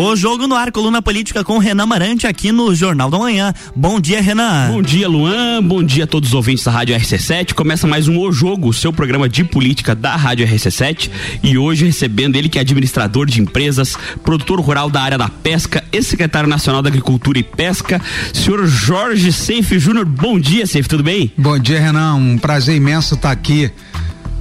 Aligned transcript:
O 0.00 0.14
Jogo 0.14 0.46
no 0.46 0.54
Ar, 0.54 0.70
coluna 0.70 1.02
política 1.02 1.42
com 1.42 1.58
Renan 1.58 1.84
Marante 1.84 2.24
aqui 2.24 2.52
no 2.52 2.72
Jornal 2.72 3.10
da 3.10 3.18
Manhã. 3.18 3.52
Bom 3.74 3.98
dia, 3.98 4.22
Renan. 4.22 4.70
Bom 4.70 4.80
dia, 4.80 5.08
Luan. 5.08 5.60
Bom 5.60 5.82
dia 5.82 6.04
a 6.04 6.06
todos 6.06 6.28
os 6.28 6.34
ouvintes 6.36 6.62
da 6.62 6.70
Rádio 6.70 6.94
RC7. 6.94 7.52
Começa 7.52 7.84
mais 7.84 8.06
um 8.06 8.16
O 8.16 8.30
Jogo, 8.30 8.72
seu 8.72 8.92
programa 8.92 9.28
de 9.28 9.42
política 9.42 9.96
da 9.96 10.14
Rádio 10.14 10.46
RC7. 10.46 11.10
E 11.42 11.58
hoje 11.58 11.86
recebendo 11.86 12.36
ele 12.36 12.48
que 12.48 12.58
é 12.58 12.60
administrador 12.60 13.26
de 13.26 13.40
empresas, 13.40 13.96
produtor 14.22 14.60
rural 14.60 14.88
da 14.88 15.02
área 15.02 15.18
da 15.18 15.28
pesca 15.28 15.82
e 15.92 16.00
secretário 16.00 16.48
nacional 16.48 16.80
da 16.80 16.88
Agricultura 16.88 17.36
e 17.36 17.42
Pesca, 17.42 18.00
senhor 18.32 18.68
Jorge 18.68 19.32
Seife 19.32 19.80
Júnior. 19.80 20.04
Bom 20.04 20.38
dia, 20.38 20.64
Seife, 20.64 20.88
tudo 20.88 21.02
bem? 21.02 21.32
Bom 21.36 21.58
dia, 21.58 21.80
Renan. 21.80 22.14
Um 22.14 22.38
prazer 22.38 22.76
imenso 22.76 23.16
estar 23.16 23.32
aqui 23.32 23.68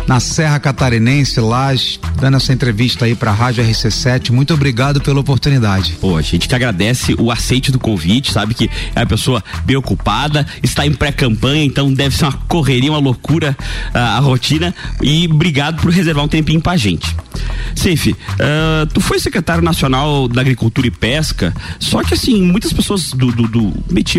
na 0.08 0.22
Serra 0.22 0.58
Catarinense, 0.58 1.40
lá, 1.40 1.68
dando 2.20 2.38
essa 2.38 2.54
entrevista 2.54 3.06
aí 3.06 3.14
para 3.14 3.32
a 3.32 3.34
Rádio 3.34 3.64
RC7. 3.64 4.32
Muito 4.32 4.54
obrigado 4.54 5.02
pela 5.02 5.20
oportunidade. 5.20 5.98
Pô, 6.00 6.16
a 6.16 6.22
gente 6.22 6.48
que 6.48 6.56
agradece 6.56 7.14
o 7.20 7.30
aceite 7.30 7.72
do 7.72 7.78
convite, 7.78 8.32
sabe 8.32 8.54
que 8.54 8.70
é 8.96 9.00
uma 9.02 9.06
pessoa 9.06 9.44
bem 9.66 9.76
ocupada, 9.76 10.48
está 10.64 10.86
em 10.86 10.94
pré-campanha, 10.94 11.66
então 11.66 11.94
deve 11.94 12.16
ser 12.16 12.24
uma 12.24 12.34
correria, 12.48 12.92
uma 12.92 13.00
loucura 13.00 13.56
uh, 13.94 13.98
a 13.98 14.20
rotina. 14.20 14.74
E 15.02 15.28
obrigado 15.28 15.82
por 15.82 15.92
reservar 15.92 16.24
um 16.24 16.30
tempinho 16.30 16.62
pra 16.62 16.78
gente. 16.78 17.14
Seife, 17.76 18.12
uh, 18.12 18.88
tu 18.94 19.02
foi 19.02 19.20
secretário 19.20 19.64
nacional 19.64 20.28
da 20.28 20.42
Agricultura 20.42 20.88
e 20.88 20.92
Pesca, 20.92 21.54
só 21.80 22.02
que 22.02 22.14
assim, 22.14 22.42
muitas 22.42 22.72
pessoas 22.72 23.12
do, 23.12 23.32
do, 23.32 23.48
do 23.48 23.74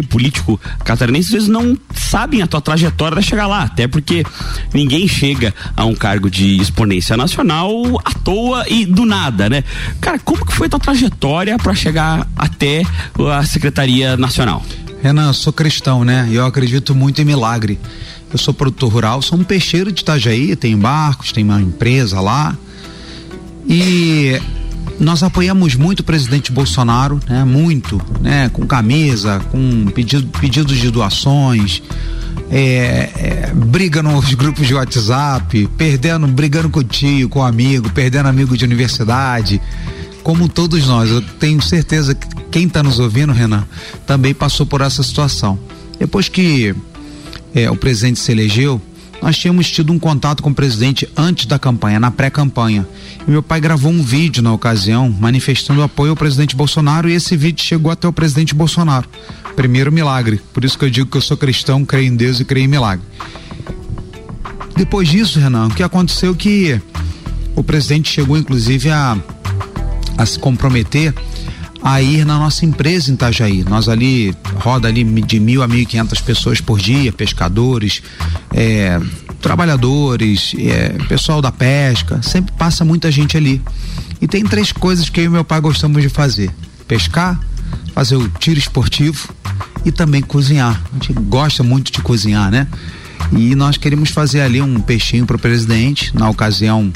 político 0.09 0.61
catarinense 0.85 1.29
às 1.29 1.33
vezes 1.33 1.49
não 1.49 1.77
sabem 1.95 2.43
a 2.43 2.47
tua 2.47 2.61
trajetória 2.61 3.15
para 3.15 3.23
chegar 3.23 3.47
lá, 3.47 3.63
até 3.63 3.89
porque 3.89 4.25
ninguém 4.73 5.09
chega 5.09 5.55
a 5.79 5.85
um 5.85 5.95
cargo 5.95 6.29
de 6.29 6.57
exponência 6.57 7.17
nacional 7.17 7.73
à 8.05 8.11
toa 8.13 8.65
e 8.69 8.85
do 8.85 9.05
nada, 9.05 9.49
né? 9.49 9.63
Cara, 10.01 10.19
como 10.19 10.45
que 10.45 10.53
foi 10.53 10.67
a 10.67 10.71
tua 10.71 10.81
trajetória 10.81 11.57
para 11.57 11.73
chegar 11.73 12.27
até 12.37 12.83
a 13.33 13.45
Secretaria 13.45 14.17
Nacional? 14.17 14.61
Renan, 15.01 15.33
sou 15.33 15.53
cristão, 15.53 16.05
né? 16.05 16.29
Eu 16.33 16.45
acredito 16.45 16.97
muito 16.97 17.23
em 17.23 17.25
milagre. 17.25 17.79
Eu 18.33 18.37
sou 18.37 18.53
produtor 18.53 18.93
rural, 18.93 19.23
sou 19.23 19.39
um 19.39 19.45
peixeiro 19.45 19.93
de 19.93 20.03
Itajaí, 20.03 20.57
tenho 20.57 20.77
barcos, 20.79 21.31
tenho 21.31 21.47
uma 21.47 21.63
empresa 21.63 22.21
lá. 22.21 22.57
E 23.65 24.37
nós 24.99 25.23
apoiamos 25.23 25.77
muito 25.77 26.01
o 26.01 26.05
presidente 26.05 26.51
Bolsonaro, 26.51 27.21
né? 27.29 27.45
Muito, 27.45 28.03
né? 28.21 28.49
Com 28.49 28.67
camisa, 28.67 29.39
com 29.53 29.87
pedido, 29.95 30.27
pedidos 30.41 30.77
de 30.77 30.91
doações, 30.91 31.81
é, 32.51 33.11
é, 33.15 33.53
briga 33.55 34.03
nos 34.03 34.33
grupos 34.35 34.67
de 34.67 34.75
WhatsApp, 34.75 35.69
perdendo, 35.77 36.27
brigando 36.27 36.71
com 36.71 36.81
o 36.81 36.85
tio, 36.85 37.29
com 37.29 37.41
o 37.41 37.43
amigo, 37.43 37.91
perdendo 37.91 38.29
amigo 38.29 38.57
de 38.57 38.65
universidade. 38.65 39.61
Como 40.23 40.49
todos 40.49 40.87
nós, 40.87 41.11
eu 41.11 41.21
tenho 41.21 41.61
certeza 41.61 42.15
que 42.15 42.27
quem 42.51 42.67
está 42.67 42.83
nos 42.83 42.99
ouvindo, 42.99 43.33
Renan, 43.33 43.67
também 44.07 44.35
passou 44.35 44.67
por 44.67 44.81
essa 44.81 45.03
situação. 45.03 45.59
Depois 45.99 46.29
que 46.29 46.75
é, 47.55 47.71
o 47.71 47.77
presidente 47.77 48.19
se 48.19 48.33
elegeu, 48.33 48.81
nós 49.21 49.37
tínhamos 49.37 49.71
tido 49.71 49.93
um 49.93 49.99
contato 49.99 50.43
com 50.43 50.51
o 50.51 50.55
presidente 50.55 51.09
antes 51.17 51.47
da 51.47 51.59
campanha, 51.59 51.99
na 51.99 52.11
pré-campanha. 52.11 52.87
Meu 53.27 53.43
pai 53.43 53.61
gravou 53.61 53.91
um 53.91 54.03
vídeo 54.03 54.43
na 54.43 54.53
ocasião 54.53 55.15
manifestando 55.21 55.83
apoio 55.83 56.11
ao 56.11 56.17
presidente 56.17 56.57
Bolsonaro 56.57 57.09
e 57.09 57.15
esse 57.15 57.37
vídeo 57.37 57.65
chegou 57.65 57.91
até 57.91 58.07
o 58.07 58.13
presidente 58.13 58.55
Bolsonaro. 58.55 59.09
Primeiro 59.57 59.91
milagre. 59.91 60.41
Por 60.53 60.65
isso 60.65 60.79
que 60.79 60.85
eu 60.85 60.91
digo 60.91 61.11
que 61.11 61.17
eu 61.17 61.21
sou 61.21 61.37
cristão, 61.37 61.85
creio 61.85 62.07
em 62.07 62.17
Deus 62.17 62.41
e 62.41 62.45
creio 62.45 62.65
em 62.65 62.69
milagre. 62.69 63.05
Depois 64.77 65.09
disso, 65.09 65.41
Renan, 65.41 65.67
o 65.67 65.75
que 65.75 65.83
aconteceu 65.83 66.35
que 66.35 66.81
o 67.57 67.65
presidente 67.65 68.11
chegou 68.11 68.39
inclusive 68.39 68.89
a, 68.91 69.19
a 70.17 70.25
se 70.25 70.39
comprometer 70.39 71.13
a 71.83 72.03
ir 72.03 72.25
na 72.25 72.39
nossa 72.39 72.65
empresa 72.65 73.11
em 73.11 73.15
Itajaí. 73.15 73.65
Nós 73.65 73.89
ali 73.89 74.35
roda 74.57 74.89
ali 74.89 75.05
de 75.05 75.41
mil 75.41 75.63
a 75.63 75.69
mil 75.69 75.81
e 75.81 75.87
quinhentas 75.87 76.21
pessoas 76.21 76.61
por 76.61 76.79
dia, 76.79 77.13
pescadores, 77.13 78.03
é, 78.53 79.01
trabalhadores, 79.41 80.55
é, 80.59 80.91
pessoal 81.09 81.41
da 81.41 81.53
pesca, 81.53 82.21
sempre 82.23 82.53
passa 82.57 82.85
muita 82.85 83.11
gente 83.11 83.37
ali. 83.37 83.63
E 84.21 84.27
tem 84.27 84.45
três 84.45 84.73
coisas 84.73 85.09
que 85.09 85.21
eu 85.21 85.25
e 85.25 85.29
meu 85.29 85.45
pai 85.45 85.61
gostamos 85.61 86.03
de 86.03 86.09
fazer: 86.09 86.51
pescar, 86.87 87.41
fazer 87.95 88.17
o 88.17 88.29
tiro 88.29 88.59
esportivo 88.59 89.29
e 89.85 89.93
também 89.93 90.23
cozinhar. 90.23 90.81
A 90.91 90.95
gente 90.95 91.13
gosta 91.13 91.63
muito 91.63 91.93
de 91.93 92.01
cozinhar, 92.01 92.51
né? 92.51 92.67
E 93.33 93.55
nós 93.55 93.77
queríamos 93.77 94.11
fazer 94.11 94.41
ali 94.41 94.61
um 94.61 94.81
peixinho 94.81 95.27
para 95.27 95.37
o 95.37 95.39
presidente, 95.39 96.17
na 96.17 96.31
ocasião 96.31 96.91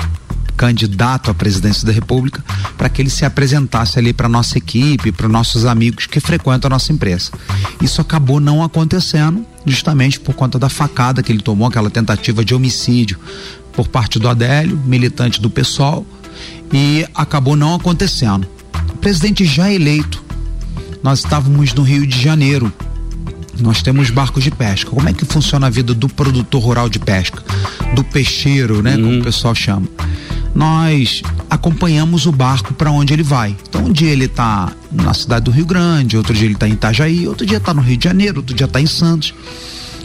candidato 0.62 1.28
à 1.28 1.34
presidência 1.34 1.84
da 1.84 1.92
República, 1.92 2.40
para 2.78 2.88
que 2.88 3.02
ele 3.02 3.10
se 3.10 3.24
apresentasse 3.24 3.98
ali 3.98 4.12
para 4.12 4.28
nossa 4.28 4.58
equipe, 4.58 5.10
para 5.10 5.26
nossos 5.28 5.64
amigos 5.64 6.06
que 6.06 6.20
frequentam 6.20 6.68
a 6.68 6.70
nossa 6.70 6.92
empresa. 6.92 7.32
Isso 7.80 8.00
acabou 8.00 8.38
não 8.38 8.62
acontecendo, 8.62 9.44
justamente 9.66 10.20
por 10.20 10.36
conta 10.36 10.60
da 10.60 10.68
facada 10.68 11.20
que 11.20 11.32
ele 11.32 11.42
tomou, 11.42 11.66
aquela 11.66 11.90
tentativa 11.90 12.44
de 12.44 12.54
homicídio 12.54 13.18
por 13.72 13.88
parte 13.88 14.20
do 14.20 14.28
Adélio, 14.28 14.80
militante 14.86 15.40
do 15.40 15.50
PSOL, 15.50 16.06
e 16.72 17.04
acabou 17.12 17.56
não 17.56 17.74
acontecendo. 17.74 18.46
O 18.90 18.98
presidente 18.98 19.44
já 19.44 19.68
eleito, 19.68 20.22
nós 21.02 21.18
estávamos 21.18 21.74
no 21.74 21.82
Rio 21.82 22.06
de 22.06 22.22
Janeiro, 22.22 22.72
nós 23.58 23.82
temos 23.82 24.10
barcos 24.10 24.44
de 24.44 24.52
pesca. 24.52 24.90
Como 24.90 25.08
é 25.08 25.12
que 25.12 25.24
funciona 25.24 25.66
a 25.66 25.70
vida 25.70 25.92
do 25.92 26.08
produtor 26.08 26.62
rural 26.62 26.88
de 26.88 27.00
pesca? 27.00 27.42
Do 27.96 28.04
peixeiro, 28.04 28.80
né? 28.80 28.94
Como 28.94 29.08
o 29.08 29.10
uhum. 29.14 29.22
pessoal 29.22 29.54
chama 29.56 29.88
nós 30.54 31.22
acompanhamos 31.48 32.26
o 32.26 32.32
barco 32.32 32.74
para 32.74 32.90
onde 32.90 33.12
ele 33.12 33.22
vai. 33.22 33.56
Então, 33.68 33.84
um 33.84 33.92
dia 33.92 34.10
ele 34.10 34.26
está 34.26 34.72
na 34.90 35.14
cidade 35.14 35.46
do 35.46 35.50
Rio 35.50 35.64
Grande, 35.64 36.16
outro 36.16 36.34
dia 36.34 36.44
ele 36.44 36.54
está 36.54 36.68
em 36.68 36.72
Itajaí, 36.72 37.26
outro 37.26 37.46
dia 37.46 37.58
está 37.58 37.72
no 37.72 37.80
Rio 37.80 37.96
de 37.96 38.04
Janeiro, 38.04 38.38
outro 38.38 38.54
dia 38.54 38.66
está 38.66 38.80
em 38.80 38.86
Santos. 38.86 39.34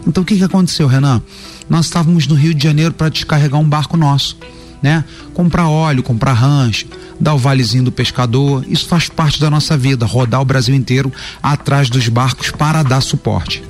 Então, 0.05 0.23
o 0.23 0.25
que, 0.25 0.37
que 0.37 0.43
aconteceu, 0.43 0.87
Renan? 0.87 1.21
Nós 1.69 1.85
estávamos 1.87 2.27
no 2.27 2.35
Rio 2.35 2.53
de 2.53 2.63
Janeiro 2.63 2.93
para 2.93 3.09
descarregar 3.09 3.59
um 3.59 3.67
barco 3.67 3.97
nosso, 3.97 4.37
né? 4.81 5.03
Comprar 5.33 5.67
óleo, 5.67 6.01
comprar 6.01 6.33
rancho, 6.33 6.87
dar 7.19 7.33
o 7.33 7.37
valezinho 7.37 7.83
do 7.83 7.91
pescador. 7.91 8.63
Isso 8.69 8.87
faz 8.87 9.09
parte 9.09 9.39
da 9.41 9.49
nossa 9.49 9.77
vida, 9.77 10.05
rodar 10.05 10.41
o 10.41 10.45
Brasil 10.45 10.73
inteiro 10.73 11.11
atrás 11.43 11.89
dos 11.89 12.07
barcos 12.07 12.51
para 12.51 12.83
dar 12.83 13.01
suporte. 13.01 13.61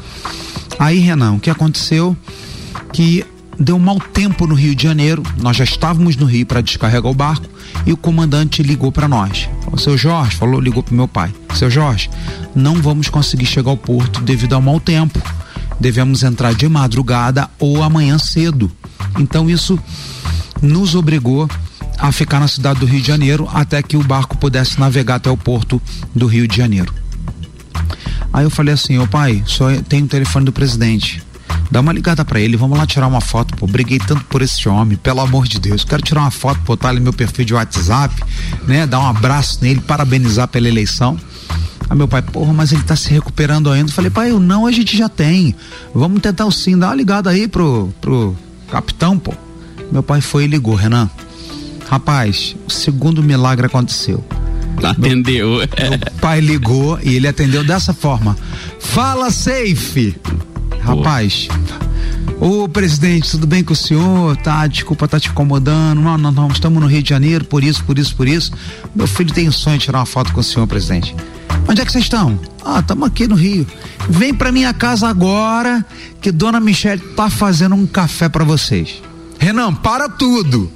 Aí, 0.77 0.99
Renan, 0.99 1.33
o 1.33 1.39
que 1.39 1.49
aconteceu? 1.49 2.15
Que 2.93 3.25
deu 3.59 3.79
mau 3.79 3.99
tempo 3.99 4.45
no 4.45 4.55
Rio 4.55 4.75
de 4.75 4.83
Janeiro. 4.83 5.23
Nós 5.41 5.57
já 5.57 5.63
estávamos 5.63 6.15
no 6.15 6.25
Rio 6.25 6.45
para 6.45 6.61
descarregar 6.61 7.11
o 7.11 7.15
barco 7.15 7.47
e 7.85 7.93
o 7.93 7.97
comandante 7.97 8.61
ligou 8.61 8.91
para 8.91 9.07
nós. 9.07 9.49
O 9.71 9.77
seu 9.77 9.97
Jorge 9.97 10.35
falou, 10.35 10.59
ligou 10.59 10.83
para 10.83 10.95
meu 10.95 11.07
pai. 11.07 11.33
Seu 11.55 11.69
Jorge, 11.69 12.09
não 12.55 12.75
vamos 12.75 13.09
conseguir 13.09 13.45
chegar 13.45 13.71
ao 13.71 13.77
porto 13.77 14.21
devido 14.21 14.53
ao 14.53 14.61
mau 14.61 14.79
tempo. 14.79 15.21
Devemos 15.79 16.23
entrar 16.23 16.53
de 16.53 16.67
madrugada 16.67 17.49
ou 17.59 17.83
amanhã 17.83 18.17
cedo. 18.17 18.71
Então 19.17 19.49
isso 19.49 19.79
nos 20.61 20.95
obrigou 20.95 21.49
a 21.97 22.11
ficar 22.11 22.39
na 22.39 22.47
cidade 22.47 22.79
do 22.79 22.85
Rio 22.85 23.01
de 23.01 23.07
Janeiro 23.07 23.49
até 23.51 23.81
que 23.81 23.97
o 23.97 24.03
barco 24.03 24.37
pudesse 24.37 24.79
navegar 24.79 25.15
até 25.15 25.29
o 25.29 25.37
porto 25.37 25.81
do 26.13 26.27
Rio 26.27 26.47
de 26.47 26.55
Janeiro. 26.55 26.93
Aí 28.31 28.43
eu 28.43 28.49
falei 28.51 28.73
assim, 28.73 28.99
ô 28.99 29.07
pai, 29.07 29.41
só 29.45 29.71
tem 29.81 30.03
o 30.03 30.07
telefone 30.07 30.45
do 30.45 30.51
presidente 30.51 31.23
Dá 31.69 31.81
uma 31.81 31.91
ligada 31.91 32.23
para 32.23 32.39
ele, 32.39 32.55
vamos 32.55 32.77
lá 32.77 32.85
tirar 32.85 33.07
uma 33.07 33.21
foto, 33.21 33.55
pô. 33.55 33.67
Briguei 33.67 33.99
tanto 33.99 34.23
por 34.25 34.41
esse 34.41 34.67
homem, 34.69 34.97
pelo 34.97 35.19
amor 35.19 35.47
de 35.47 35.59
Deus. 35.59 35.83
Quero 35.83 36.01
tirar 36.01 36.21
uma 36.21 36.31
foto, 36.31 36.59
botar 36.61 36.89
ali 36.89 36.99
no 36.99 37.03
meu 37.03 37.13
perfil 37.13 37.43
de 37.43 37.53
WhatsApp, 37.53 38.15
né? 38.65 38.87
Dar 38.87 38.99
um 38.99 39.05
abraço 39.05 39.59
nele, 39.61 39.81
parabenizar 39.81 40.47
pela 40.47 40.67
eleição. 40.67 41.17
Aí 41.89 41.97
meu 41.97 42.07
pai, 42.07 42.21
porra, 42.21 42.53
mas 42.53 42.71
ele 42.71 42.83
tá 42.83 42.95
se 42.95 43.09
recuperando 43.09 43.69
ainda. 43.69 43.89
Eu 43.89 43.93
falei, 43.93 44.09
pai, 44.09 44.31
o 44.31 44.39
não 44.39 44.65
a 44.65 44.71
gente 44.71 44.97
já 44.97 45.09
tem. 45.09 45.55
Vamos 45.93 46.21
tentar 46.21 46.45
o 46.45 46.51
sim, 46.51 46.77
dá 46.77 46.87
uma 46.87 46.95
ligada 46.95 47.29
aí 47.29 47.47
pro, 47.47 47.93
pro 47.99 48.35
capitão, 48.69 49.17
pô. 49.17 49.33
Meu 49.91 50.03
pai 50.03 50.21
foi 50.21 50.45
e 50.45 50.47
ligou, 50.47 50.75
Renan. 50.75 51.09
Rapaz, 51.89 52.55
o 52.67 52.71
segundo 52.71 53.23
milagre 53.23 53.65
aconteceu. 53.65 54.23
Atendeu. 54.83 55.49
Meu, 55.49 55.57
meu 55.57 55.99
pai 56.19 56.39
ligou 56.41 56.99
e 57.01 57.15
ele 57.15 57.27
atendeu 57.27 57.63
dessa 57.63 57.93
forma. 57.93 58.37
Fala, 58.79 59.31
safe! 59.31 60.15
Rapaz, 60.87 61.49
Ô 62.39 62.69
presidente, 62.69 63.31
tudo 63.31 63.45
bem 63.45 63.61
com 63.61 63.73
o 63.73 63.75
senhor? 63.75 64.37
Tá, 64.37 64.65
desculpa 64.67 65.05
tá 65.05 65.19
te 65.19 65.27
incomodando. 65.27 65.99
Não, 65.99 66.17
não, 66.17 66.31
não, 66.31 66.47
estamos 66.47 66.81
no 66.81 66.87
Rio 66.87 67.03
de 67.03 67.09
Janeiro, 67.09 67.43
por 67.43 67.61
isso, 67.61 67.83
por 67.83 67.99
isso, 67.99 68.15
por 68.15 68.25
isso. 68.25 68.53
Meu 68.95 69.05
filho 69.05 69.33
tem 69.33 69.51
sonho 69.51 69.77
de 69.77 69.85
tirar 69.85 69.99
uma 69.99 70.05
foto 70.05 70.31
com 70.31 70.39
o 70.39 70.43
senhor, 70.43 70.65
presidente. 70.65 71.13
Onde 71.67 71.81
é 71.81 71.85
que 71.85 71.91
vocês 71.91 72.05
estão? 72.05 72.39
Ah, 72.63 72.79
estamos 72.79 73.05
aqui 73.05 73.27
no 73.27 73.35
Rio. 73.35 73.67
Vem 74.07 74.33
pra 74.33 74.49
minha 74.49 74.73
casa 74.73 75.09
agora 75.09 75.85
que 76.21 76.31
Dona 76.31 76.59
Michelle 76.61 77.01
tá 77.15 77.29
fazendo 77.29 77.75
um 77.75 77.85
café 77.85 78.29
para 78.29 78.45
vocês. 78.45 79.01
Renan, 79.39 79.73
para 79.73 80.07
tudo. 80.07 80.71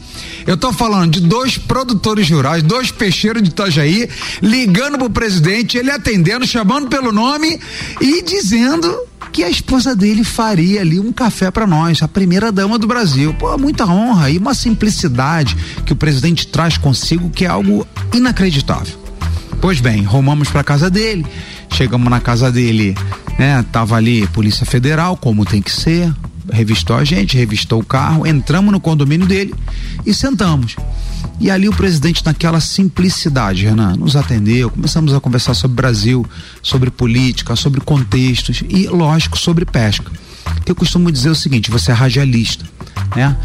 Eu 0.46 0.58
tô 0.58 0.74
falando 0.74 1.12
de 1.14 1.22
dois 1.22 1.58
produtores 1.58 2.30
rurais, 2.30 2.64
dois 2.64 2.92
peixeiros 2.92 3.42
de 3.42 3.50
Itajaí, 3.50 4.10
ligando 4.42 4.98
pro 4.98 5.10
presidente, 5.10 5.78
ele 5.78 5.92
atendendo, 5.92 6.46
chamando 6.46 6.90
pelo 6.90 7.14
nome 7.14 7.60
e 8.02 8.22
dizendo 8.24 9.11
que 9.32 9.44
a 9.44 9.50
esposa 9.50 9.96
dele 9.96 10.24
faria 10.24 10.82
ali 10.82 11.00
um 11.00 11.12
café 11.12 11.50
para 11.50 11.66
nós, 11.66 12.02
a 12.04 12.08
primeira 12.08 12.52
dama 12.52 12.78
do 12.78 12.88
Brasil. 12.88 13.34
Pô, 13.34 13.58
muita 13.58 13.86
honra 13.86 14.30
e 14.30 14.38
uma 14.38 14.54
simplicidade 14.54 15.56
que 15.86 15.94
o 15.94 15.96
presidente 15.96 16.48
traz 16.48 16.78
consigo 16.78 17.30
que 17.30 17.46
é 17.46 17.48
algo 17.48 17.88
inacreditável. 18.14 19.00
Pois 19.62 19.80
bem, 19.80 20.04
rumamos 20.04 20.50
para 20.50 20.64
casa 20.64 20.90
dele. 20.90 21.26
Chegamos 21.70 22.10
na 22.10 22.20
casa 22.20 22.52
dele, 22.52 22.96
né? 23.40 23.64
Tava 23.72 23.96
ali 23.96 24.28
Polícia 24.28 24.66
Federal, 24.66 25.16
como 25.16 25.46
tem 25.46 25.62
que 25.62 25.72
ser. 25.72 26.14
Revistou 26.52 26.98
a 26.98 27.06
gente, 27.06 27.38
revistou 27.38 27.80
o 27.80 27.86
carro, 27.86 28.28
entramos 28.28 28.72
no 28.72 28.80
condomínio 28.80 29.28
dele 29.28 29.54
e 30.06 30.14
sentamos. 30.14 30.76
E 31.40 31.50
ali 31.50 31.68
o 31.68 31.74
presidente, 31.74 32.26
naquela 32.26 32.60
simplicidade, 32.60 33.66
Renan, 33.66 33.96
nos 33.96 34.16
atendeu, 34.16 34.70
começamos 34.70 35.14
a 35.14 35.20
conversar 35.20 35.54
sobre 35.54 35.76
Brasil, 35.76 36.26
sobre 36.62 36.92
política, 36.92 37.56
sobre 37.56 37.82
contextos 37.82 38.64
e, 38.70 38.88
lógico, 38.88 39.38
sobre 39.38 39.66
pesca. 39.66 40.12
Eu 40.66 40.76
costumo 40.76 41.12
dizer 41.12 41.30
o 41.30 41.36
seguinte: 41.36 41.72
você 41.72 41.92
é 41.92 41.94
radialista, 41.94 42.66
né? 43.16 43.36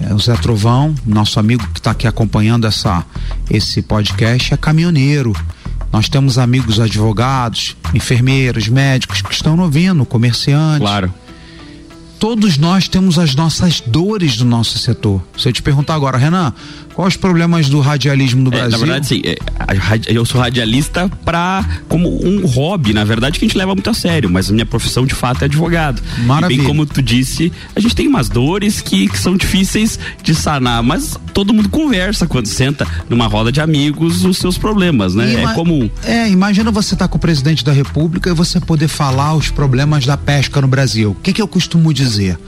É, 0.00 0.12
o 0.12 0.18
Zé 0.18 0.34
Trovão, 0.34 0.94
nosso 1.06 1.38
amigo 1.38 1.66
que 1.72 1.78
está 1.78 1.92
aqui 1.92 2.06
acompanhando 2.06 2.66
essa, 2.66 3.04
esse 3.48 3.82
podcast, 3.82 4.52
é 4.52 4.56
caminhoneiro. 4.56 5.32
Nós 5.92 6.08
temos 6.08 6.38
amigos 6.38 6.80
advogados, 6.80 7.76
enfermeiros, 7.94 8.66
médicos 8.66 9.22
que 9.22 9.32
estão 9.32 9.56
ouvindo, 9.60 10.04
comerciantes. 10.04 10.80
Claro 10.80 11.14
todos 12.24 12.56
nós 12.56 12.88
temos 12.88 13.18
as 13.18 13.34
nossas 13.34 13.82
dores 13.82 14.38
do 14.38 14.46
nosso 14.46 14.78
setor. 14.78 15.22
Se 15.36 15.46
eu 15.46 15.52
te 15.52 15.60
perguntar 15.60 15.94
agora, 15.94 16.16
Renan, 16.16 16.54
Quais 16.94 17.14
os 17.14 17.16
problemas 17.16 17.68
do 17.68 17.80
radialismo 17.80 18.40
no 18.40 18.54
é, 18.54 18.58
Brasil? 18.58 18.70
Na 18.70 18.78
verdade, 18.78 19.06
sim. 19.08 19.20
É, 19.24 19.36
eu 20.06 20.24
sou 20.24 20.40
radialista 20.40 21.10
para 21.24 21.64
como 21.88 22.24
um 22.24 22.46
hobby, 22.46 22.92
na 22.92 23.02
verdade, 23.02 23.36
que 23.36 23.44
a 23.44 23.48
gente 23.48 23.58
leva 23.58 23.74
muito 23.74 23.90
a 23.90 23.94
sério, 23.94 24.30
mas 24.30 24.48
a 24.48 24.52
minha 24.52 24.64
profissão 24.64 25.04
de 25.04 25.14
fato 25.14 25.42
é 25.42 25.46
advogado. 25.46 26.00
Maravilha. 26.24 26.54
E 26.54 26.58
bem 26.58 26.66
como 26.66 26.86
tu 26.86 27.02
disse, 27.02 27.52
a 27.74 27.80
gente 27.80 27.96
tem 27.96 28.06
umas 28.06 28.28
dores 28.28 28.80
que, 28.80 29.08
que 29.08 29.18
são 29.18 29.36
difíceis 29.36 29.98
de 30.22 30.34
sanar, 30.36 30.84
mas 30.84 31.18
todo 31.32 31.52
mundo 31.52 31.68
conversa 31.68 32.28
quando 32.28 32.46
senta 32.46 32.86
numa 33.10 33.26
roda 33.26 33.50
de 33.50 33.60
amigos 33.60 34.24
os 34.24 34.38
seus 34.38 34.56
problemas, 34.56 35.16
né? 35.16 35.32
Ima 35.32 35.50
é 35.50 35.54
comum. 35.54 35.90
É, 36.04 36.28
imagina 36.28 36.70
você 36.70 36.94
estar 36.94 37.06
tá 37.06 37.08
com 37.08 37.18
o 37.18 37.20
presidente 37.20 37.64
da 37.64 37.72
República 37.72 38.30
e 38.30 38.32
você 38.32 38.60
poder 38.60 38.86
falar 38.86 39.34
os 39.34 39.50
problemas 39.50 40.06
da 40.06 40.16
pesca 40.16 40.60
no 40.60 40.68
Brasil. 40.68 41.10
O 41.10 41.16
que, 41.16 41.32
que 41.32 41.42
eu 41.42 41.48
costumo 41.48 41.92
dizer? 41.92 42.38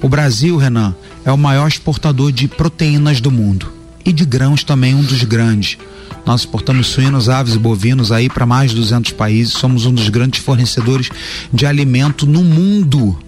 O 0.00 0.08
Brasil, 0.08 0.56
Renan, 0.56 0.94
é 1.26 1.30
o 1.30 1.36
maior 1.36 1.68
exportador 1.68 2.32
de 2.32 2.48
proteínas 2.48 3.20
do 3.20 3.30
mundo 3.30 3.81
e 4.04 4.12
de 4.12 4.24
grãos 4.24 4.64
também 4.64 4.94
um 4.94 5.02
dos 5.02 5.22
grandes. 5.24 5.78
Nós 6.24 6.42
exportamos 6.42 6.86
suínos, 6.86 7.28
aves 7.28 7.54
e 7.54 7.58
bovinos 7.58 8.12
aí 8.12 8.28
para 8.28 8.46
mais 8.46 8.70
de 8.70 8.76
200 8.76 9.12
países, 9.12 9.54
somos 9.54 9.86
um 9.86 9.92
dos 9.92 10.08
grandes 10.08 10.40
fornecedores 10.40 11.10
de 11.52 11.66
alimento 11.66 12.26
no 12.26 12.42
mundo. 12.42 13.18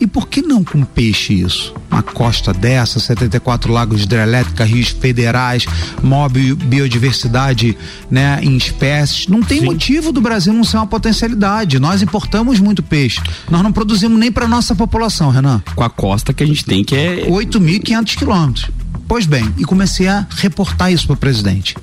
E 0.00 0.06
por 0.06 0.28
que 0.28 0.42
não 0.42 0.64
com 0.64 0.84
peixe 0.84 1.32
isso? 1.32 1.72
Uma 1.90 2.02
costa 2.02 2.52
dessa, 2.52 2.98
74 2.98 3.72
lagos 3.72 4.02
hidrelétricos, 4.02 4.66
rios 4.66 4.88
federais, 4.88 5.64
móvel 6.02 6.56
biodiversidade 6.56 7.76
né, 8.10 8.40
em 8.42 8.56
espécies. 8.56 9.28
Não 9.28 9.40
tem 9.40 9.60
Sim. 9.60 9.66
motivo 9.66 10.12
do 10.12 10.20
Brasil 10.20 10.52
não 10.52 10.64
ser 10.64 10.76
uma 10.76 10.86
potencialidade. 10.86 11.78
Nós 11.78 12.02
importamos 12.02 12.58
muito 12.58 12.82
peixe. 12.82 13.20
Nós 13.48 13.62
não 13.62 13.72
produzimos 13.72 14.18
nem 14.18 14.30
para 14.30 14.48
nossa 14.48 14.74
população, 14.74 15.30
Renan. 15.30 15.62
Com 15.74 15.84
a 15.84 15.90
costa 15.90 16.34
que 16.34 16.42
a 16.42 16.46
gente 16.46 16.64
tem, 16.64 16.84
que 16.84 16.94
é. 16.94 17.26
8.500 17.26 18.16
quilômetros. 18.16 18.83
Pois 19.06 19.26
bem, 19.26 19.52
e 19.58 19.64
comecei 19.64 20.08
a 20.08 20.26
reportar 20.36 20.92
isso 20.92 21.06
para 21.06 21.14
o 21.14 21.16
presidente. 21.16 21.74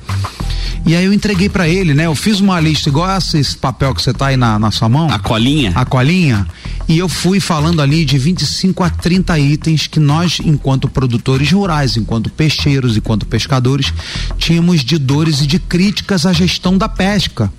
E 0.86 0.96
aí 0.96 1.06
eu 1.06 1.14
entreguei 1.14 1.48
para 1.48 1.68
ele, 1.68 1.94
né? 1.94 2.08
Eu 2.08 2.16
fiz 2.16 2.40
uma 2.40 2.60
lista 2.60 2.90
igual 2.90 3.08
esse 3.18 3.56
papel 3.56 3.94
que 3.94 4.02
você 4.02 4.12
tá 4.12 4.28
aí 4.28 4.38
na, 4.38 4.58
na 4.58 4.72
sua 4.72 4.90
mão. 4.90 5.10
A 5.12 5.20
colinha. 5.20 5.72
A 5.76 5.86
colinha. 5.86 6.48
E 6.88 6.98
eu 6.98 7.08
fui 7.08 7.40
falando 7.40 7.82
ali 7.82 8.04
de 8.04 8.18
25 8.18 8.84
a 8.84 8.90
30 8.90 9.38
itens 9.40 9.88
que 9.88 10.00
nós, 10.00 10.40
enquanto 10.44 10.90
produtores 10.90 11.52
rurais, 11.52 11.98
enquanto 11.98 12.30
peixeiros, 12.32 12.98
enquanto 12.98 13.26
pescadores, 13.28 13.94
tínhamos 14.38 14.84
de 14.84 14.98
dores 14.98 15.42
e 15.42 15.48
de 15.48 15.60
críticas 15.60 16.26
à 16.26 16.34
gestão 16.34 16.78
da 16.78 16.90
pesca. 16.90 17.52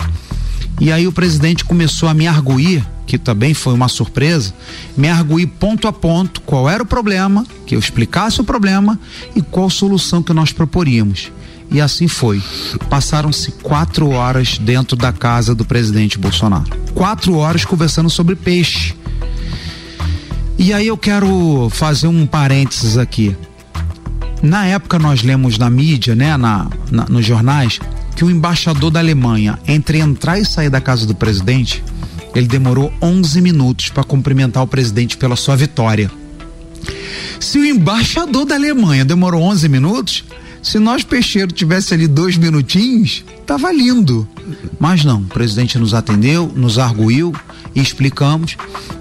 E 0.80 0.90
aí 0.90 1.06
o 1.06 1.12
presidente 1.12 1.64
começou 1.64 2.08
a 2.08 2.14
me 2.14 2.26
arguir, 2.26 2.84
que 3.06 3.18
também 3.18 3.54
foi 3.54 3.74
uma 3.74 3.88
surpresa, 3.88 4.54
me 4.96 5.08
arguir 5.08 5.46
ponto 5.46 5.88
a 5.88 5.92
ponto 5.92 6.40
qual 6.42 6.68
era 6.68 6.82
o 6.82 6.86
problema, 6.86 7.44
que 7.66 7.74
eu 7.74 7.78
explicasse 7.78 8.40
o 8.40 8.44
problema 8.44 8.98
e 9.34 9.42
qual 9.42 9.68
solução 9.68 10.22
que 10.22 10.32
nós 10.32 10.52
proporíamos. 10.52 11.30
E 11.70 11.80
assim 11.80 12.06
foi. 12.06 12.42
Passaram-se 12.90 13.52
quatro 13.62 14.10
horas 14.10 14.58
dentro 14.58 14.94
da 14.94 15.10
casa 15.10 15.54
do 15.54 15.64
presidente 15.64 16.18
Bolsonaro. 16.18 16.66
Quatro 16.94 17.34
horas 17.36 17.64
conversando 17.64 18.10
sobre 18.10 18.36
peixe. 18.36 18.94
E 20.58 20.72
aí 20.72 20.86
eu 20.86 20.98
quero 20.98 21.68
fazer 21.70 22.08
um 22.08 22.26
parênteses 22.26 22.98
aqui. 22.98 23.34
Na 24.42 24.66
época 24.66 24.98
nós 24.98 25.22
lemos 25.22 25.56
na 25.56 25.70
mídia, 25.70 26.14
né, 26.14 26.36
na, 26.36 26.68
na 26.90 27.06
nos 27.06 27.24
jornais, 27.24 27.80
que 28.14 28.24
o 28.24 28.30
embaixador 28.30 28.90
da 28.90 29.00
Alemanha, 29.00 29.58
entre 29.66 29.98
entrar 29.98 30.38
e 30.38 30.44
sair 30.44 30.68
da 30.68 30.80
casa 30.80 31.06
do 31.06 31.14
presidente, 31.14 31.82
ele 32.34 32.46
demorou 32.46 32.92
11 33.00 33.40
minutos 33.40 33.88
para 33.88 34.04
cumprimentar 34.04 34.62
o 34.62 34.66
presidente 34.66 35.16
pela 35.16 35.36
sua 35.36 35.56
vitória. 35.56 36.10
Se 37.38 37.58
o 37.58 37.64
embaixador 37.64 38.44
da 38.44 38.54
Alemanha 38.54 39.04
demorou 39.04 39.42
11 39.42 39.68
minutos, 39.68 40.24
se 40.62 40.78
nós 40.78 41.02
peixeiro 41.02 41.50
tivesse 41.50 41.92
ali 41.92 42.06
dois 42.06 42.36
minutinhos, 42.36 43.24
tava 43.44 43.72
lindo. 43.72 44.28
Mas 44.78 45.04
não, 45.04 45.20
o 45.20 45.26
presidente 45.26 45.76
nos 45.76 45.92
atendeu, 45.92 46.50
nos 46.54 46.78
arguiu 46.78 47.34
e 47.74 47.80
explicamos. 47.80 48.56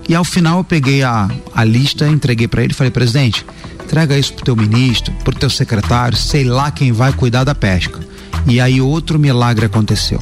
E 0.10 0.16
ao 0.16 0.25
final 0.25 0.57
eu 0.57 0.63
peguei 0.63 1.04
a, 1.04 1.30
a 1.54 1.63
lista, 1.63 2.07
entreguei 2.07 2.48
para 2.48 2.63
ele 2.63 2.74
falei: 2.74 2.89
presidente, 2.89 3.45
entrega 3.84 4.18
isso 4.18 4.34
pro 4.34 4.44
teu 4.44 4.56
ministro, 4.56 5.13
pro 5.24 5.36
teu 5.36 5.50
secretário, 5.50 6.18
sei 6.18 6.44
lá 6.44 6.72
quem 6.72 6.92
vai 6.92 7.13
cuidar 7.13 7.44
da 7.44 7.54
pesca. 7.54 8.00
E 8.48 8.60
aí 8.60 8.81
outro 8.81 9.19
milagre 9.19 9.68
aconteceu. 9.68 10.22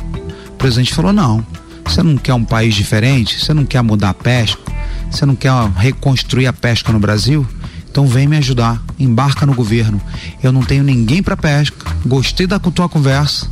O 0.50 0.57
presidente 0.57 0.94
falou: 0.94 1.13
não, 1.13 1.45
você 1.89 2.03
não 2.03 2.18
quer 2.18 2.33
um 2.33 2.45
país 2.45 2.75
diferente? 2.75 3.44
Você 3.44 3.53
não 3.53 3.65
quer 3.65 3.81
mudar 3.81 4.12
a 4.12 4.13
pesca? 4.13 4.62
Você 5.09 5.25
não 5.25 5.36
quer 5.36 5.51
reconstruir 5.75 6.45
a 6.45 6.53
pesca 6.53 6.91
no 6.91 7.00
Brasil? 7.00 7.47
Então 7.89 8.06
vem 8.06 8.27
me 8.27 8.38
ajudar, 8.38 8.81
embarca 9.00 9.45
no 9.45 9.53
governo. 9.53 10.00
Eu 10.44 10.51
não 10.51 10.62
tenho 10.62 10.83
ninguém 10.83 11.24
para 11.24 11.36
pesca. 11.36 11.91
Gostei 12.06 12.45
da 12.45 12.59
tua 12.59 12.88
conversa 12.88 13.47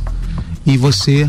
e 0.64 0.76
você 0.76 1.28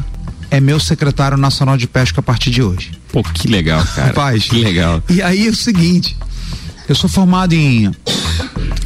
é 0.52 0.60
meu 0.60 0.80
secretário 0.80 1.38
nacional 1.38 1.78
de 1.78 1.88
pesca 1.88 2.20
a 2.20 2.24
partir 2.24 2.52
de 2.52 2.62
hoje. 2.62 2.92
Pô, 3.12 3.24
que 3.24 3.48
legal, 3.48 3.84
cara. 3.84 4.08
Rapaz, 4.10 4.46
que 4.46 4.58
legal. 4.58 5.02
E 5.10 5.22
aí 5.22 5.48
é 5.48 5.50
o 5.50 5.56
seguinte, 5.56 6.16
eu 6.88 6.96
sou 6.96 7.10
formado 7.10 7.54
em 7.54 7.92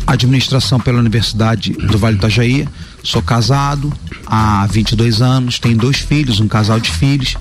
administração 0.07 0.79
pela 0.79 0.99
Universidade 0.99 1.73
do 1.73 1.97
Vale 1.97 2.15
do 2.15 2.19
Itajaí, 2.19 2.67
sou 3.03 3.21
casado 3.21 3.91
há 4.25 4.65
22 4.67 5.21
anos, 5.21 5.59
tenho 5.59 5.77
dois 5.77 5.97
filhos, 5.97 6.39
um 6.39 6.47
casal 6.47 6.79
de 6.79 6.91
filhos. 6.91 7.35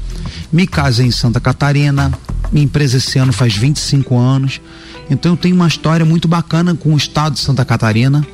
Me 0.53 0.67
casei 0.67 1.07
em 1.07 1.11
Santa 1.11 1.41
Catarina, 1.41 2.13
minha 2.53 2.65
empresa 2.65 2.99
esse 2.99 3.19
ano 3.19 3.33
faz 3.33 3.57
25 3.57 4.17
anos. 4.17 4.61
Então 5.11 5.33
eu 5.33 5.37
tenho 5.37 5.55
uma 5.55 5.69
história 5.69 6.05
muito 6.05 6.29
bacana 6.29 6.75
com 6.75 6.95
o 6.95 6.97
estado 6.97 7.35
de 7.35 7.41
Santa 7.41 7.65
Catarina 7.65 8.27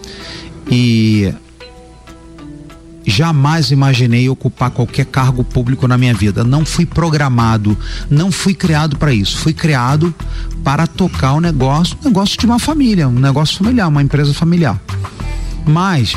e 0.71 1.33
jamais 3.07 3.71
imaginei 3.71 4.29
ocupar 4.29 4.71
qualquer 4.71 5.07
cargo 5.07 5.43
público 5.43 5.89
na 5.89 5.97
minha 5.97 6.13
vida. 6.13 6.45
Não 6.45 6.65
fui 6.65 6.85
programado, 6.85 7.77
não 8.11 8.31
fui 8.31 8.55
criado 8.55 8.97
para 8.97 9.13
isso. 9.13 9.39
Fui 9.39 9.53
criado 9.53 10.15
para 10.63 10.87
tocar 10.87 11.33
o 11.33 11.41
negócio, 11.41 11.97
negócio 12.05 12.39
de 12.39 12.45
uma 12.45 12.59
família, 12.59 13.09
um 13.09 13.19
negócio 13.19 13.57
familiar, 13.57 13.89
uma 13.89 14.03
empresa 14.03 14.35
familiar. 14.35 14.81
Mas 15.67 16.15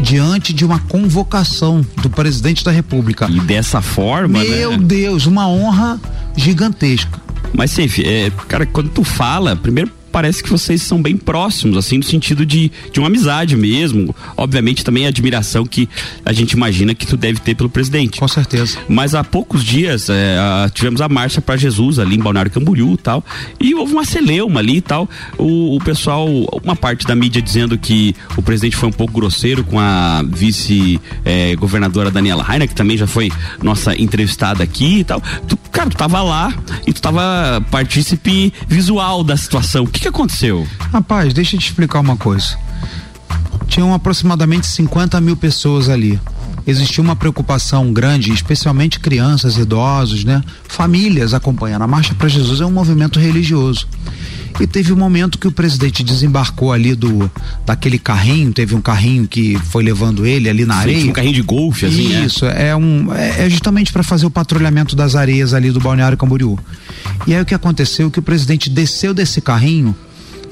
diante 0.00 0.52
de 0.52 0.64
uma 0.64 0.78
convocação 0.80 1.84
do 2.02 2.10
presidente 2.10 2.64
da 2.64 2.70
República. 2.70 3.28
E 3.30 3.40
dessa 3.40 3.80
forma, 3.80 4.42
Meu 4.42 4.72
né? 4.72 4.78
Deus, 4.78 5.26
uma 5.26 5.48
honra 5.48 6.00
gigantesca. 6.36 7.20
Mas, 7.52 7.70
Seif, 7.70 8.02
é, 8.04 8.30
cara, 8.48 8.64
quando 8.64 8.88
tu 8.88 9.04
fala, 9.04 9.54
primeiro 9.54 9.90
parece 10.12 10.42
que 10.42 10.50
vocês 10.50 10.82
são 10.82 11.00
bem 11.00 11.16
próximos, 11.16 11.76
assim, 11.76 11.96
no 11.96 12.04
sentido 12.04 12.44
de, 12.44 12.70
de 12.92 13.00
uma 13.00 13.08
amizade 13.08 13.56
mesmo. 13.56 14.14
Obviamente 14.36 14.84
também 14.84 15.06
a 15.06 15.08
admiração 15.08 15.64
que 15.64 15.88
a 16.24 16.32
gente 16.32 16.52
imagina 16.52 16.94
que 16.94 17.06
tu 17.06 17.16
deve 17.16 17.40
ter 17.40 17.54
pelo 17.54 17.70
presidente. 17.70 18.20
Com 18.20 18.28
certeza. 18.28 18.78
Mas 18.88 19.14
há 19.14 19.24
poucos 19.24 19.64
dias 19.64 20.08
é, 20.10 20.38
a, 20.38 20.70
tivemos 20.72 21.00
a 21.00 21.08
marcha 21.08 21.40
para 21.40 21.56
Jesus 21.56 21.98
ali 21.98 22.16
em 22.16 22.20
Balneário 22.20 22.50
Camboriú 22.50 22.94
e 22.94 22.98
tal. 22.98 23.24
E 23.58 23.74
houve 23.74 23.94
uma 23.94 24.04
celeuma 24.04 24.60
ali 24.60 24.76
e 24.76 24.80
tal. 24.80 25.08
O, 25.38 25.76
o, 25.76 25.80
pessoal, 25.80 26.28
uma 26.62 26.76
parte 26.76 27.06
da 27.06 27.14
mídia 27.14 27.40
dizendo 27.40 27.78
que 27.78 28.14
o 28.36 28.42
presidente 28.42 28.76
foi 28.76 28.88
um 28.88 28.92
pouco 28.92 29.12
grosseiro 29.12 29.64
com 29.64 29.80
a 29.80 30.22
vice-governadora 30.22 32.08
é, 32.08 32.12
Daniela 32.12 32.42
Rainer, 32.42 32.68
que 32.68 32.74
também 32.74 32.96
já 32.96 33.06
foi 33.06 33.30
nossa 33.62 33.98
entrevistada 33.98 34.62
aqui 34.62 35.00
e 35.00 35.04
tal. 35.04 35.22
Tu, 35.48 35.56
cara, 35.70 35.88
tu 35.88 35.96
tava 35.96 36.22
lá 36.22 36.52
e 36.86 36.92
tu 36.92 37.00
tava 37.00 37.64
partícipe 37.70 38.52
visual 38.68 39.24
da 39.24 39.36
situação. 39.36 39.84
O 39.84 39.86
que 39.86 40.01
que 40.02 40.08
aconteceu? 40.08 40.66
Rapaz, 40.92 41.32
deixa 41.32 41.54
eu 41.54 41.60
te 41.60 41.68
explicar 41.68 42.00
uma 42.00 42.16
coisa. 42.16 42.58
Tinham 43.68 43.94
aproximadamente 43.94 44.66
50 44.66 45.20
mil 45.20 45.36
pessoas 45.36 45.88
ali. 45.88 46.18
existia 46.66 47.02
uma 47.02 47.14
preocupação 47.14 47.92
grande, 47.92 48.32
especialmente 48.32 48.98
crianças, 48.98 49.56
idosos, 49.56 50.24
né? 50.24 50.42
Famílias 50.64 51.32
acompanhando. 51.32 51.82
A 51.82 51.86
Marcha 51.86 52.14
para 52.14 52.28
Jesus 52.28 52.60
é 52.60 52.66
um 52.66 52.70
movimento 52.70 53.20
religioso. 53.20 53.86
E 54.60 54.66
teve 54.66 54.92
um 54.92 54.96
momento 54.96 55.38
que 55.38 55.46
o 55.46 55.52
presidente 55.52 56.02
desembarcou 56.02 56.72
ali 56.72 56.94
do 56.94 57.30
daquele 57.64 57.98
carrinho, 57.98 58.52
teve 58.52 58.74
um 58.74 58.80
carrinho 58.80 59.26
que 59.26 59.56
foi 59.70 59.82
levando 59.84 60.26
ele 60.26 60.48
ali 60.48 60.64
na 60.66 60.74
Sim, 60.74 60.80
areia. 60.80 61.10
Um 61.10 61.12
carrinho 61.12 61.34
de 61.34 61.42
golfe, 61.42 61.86
assim, 61.86 62.08
né? 62.08 62.24
Isso, 62.26 62.44
é, 62.44 62.68
é 62.68 62.76
um 62.76 63.14
é, 63.14 63.46
é 63.46 63.50
justamente 63.50 63.92
para 63.92 64.02
fazer 64.02 64.26
o 64.26 64.30
patrulhamento 64.30 64.94
das 64.96 65.14
areias 65.14 65.54
ali 65.54 65.70
do 65.70 65.80
Balneário 65.80 66.18
Camboriú. 66.18 66.58
E 67.26 67.34
aí 67.34 67.40
o 67.40 67.46
que 67.46 67.54
aconteceu 67.54 68.10
que 68.10 68.18
o 68.18 68.22
presidente 68.22 68.68
desceu 68.68 69.14
desse 69.14 69.40
carrinho 69.40 69.94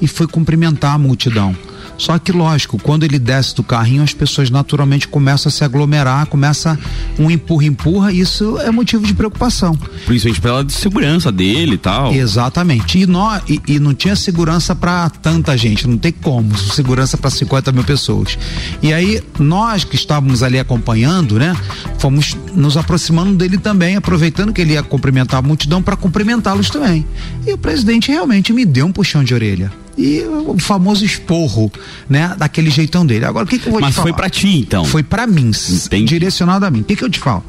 e 0.01 0.07
foi 0.07 0.27
cumprimentar 0.27 0.93
a 0.93 0.97
multidão. 0.97 1.55
Só 2.01 2.17
que, 2.17 2.31
lógico, 2.31 2.79
quando 2.79 3.03
ele 3.03 3.19
desce 3.19 3.53
do 3.53 3.61
carrinho, 3.61 4.01
as 4.01 4.11
pessoas 4.11 4.49
naturalmente 4.49 5.07
começam 5.07 5.49
a 5.49 5.51
se 5.51 5.63
aglomerar, 5.63 6.25
começa 6.25 6.77
um 7.19 7.29
empurra-empurra, 7.29 8.11
isso 8.11 8.57
é 8.57 8.71
motivo 8.71 9.05
de 9.05 9.13
preocupação. 9.13 9.77
Principalmente 10.07 10.41
pela 10.41 10.67
segurança 10.67 11.31
dele 11.31 11.75
e 11.75 11.77
tal. 11.77 12.11
Exatamente. 12.11 12.97
E, 12.97 13.05
nós, 13.05 13.43
e, 13.47 13.61
e 13.67 13.79
não 13.79 13.93
tinha 13.93 14.15
segurança 14.15 14.75
para 14.75 15.11
tanta 15.11 15.55
gente, 15.55 15.87
não 15.87 15.95
tem 15.95 16.11
como, 16.11 16.57
segurança 16.57 17.17
para 17.17 17.29
50 17.29 17.71
mil 17.71 17.83
pessoas. 17.83 18.35
E 18.81 18.91
aí, 18.91 19.21
nós 19.37 19.83
que 19.83 19.95
estávamos 19.95 20.41
ali 20.41 20.57
acompanhando, 20.57 21.37
né, 21.37 21.55
fomos 21.99 22.35
nos 22.55 22.77
aproximando 22.77 23.35
dele 23.35 23.59
também, 23.59 23.95
aproveitando 23.95 24.51
que 24.51 24.61
ele 24.61 24.73
ia 24.73 24.81
cumprimentar 24.81 25.37
a 25.37 25.43
multidão 25.43 25.83
para 25.83 25.95
cumprimentá-los 25.95 26.71
também. 26.71 27.05
E 27.45 27.53
o 27.53 27.59
presidente 27.59 28.09
realmente 28.09 28.51
me 28.51 28.65
deu 28.65 28.87
um 28.87 28.91
puxão 28.91 29.23
de 29.23 29.35
orelha 29.35 29.71
e 30.01 30.25
o 30.25 30.57
famoso 30.59 31.05
esporro, 31.05 31.71
né? 32.09 32.35
Daquele 32.37 32.71
jeitão 32.71 33.05
dele. 33.05 33.25
Agora, 33.25 33.45
o 33.45 33.47
que, 33.47 33.59
que 33.59 33.67
eu 33.67 33.71
vou 33.71 33.81
Mas 33.81 33.91
te 33.91 33.95
falar? 33.95 34.05
Mas 34.07 34.11
foi 34.11 34.17
pra 34.17 34.29
ti, 34.29 34.57
então? 34.57 34.83
Foi 34.83 35.03
pra 35.03 35.27
mim, 35.27 35.51
Entendi. 35.69 36.05
direcionado 36.05 36.65
a 36.65 36.71
mim. 36.71 36.81
O 36.81 36.83
que, 36.83 36.95
que 36.95 37.03
eu 37.03 37.09
te 37.09 37.19
falo? 37.19 37.43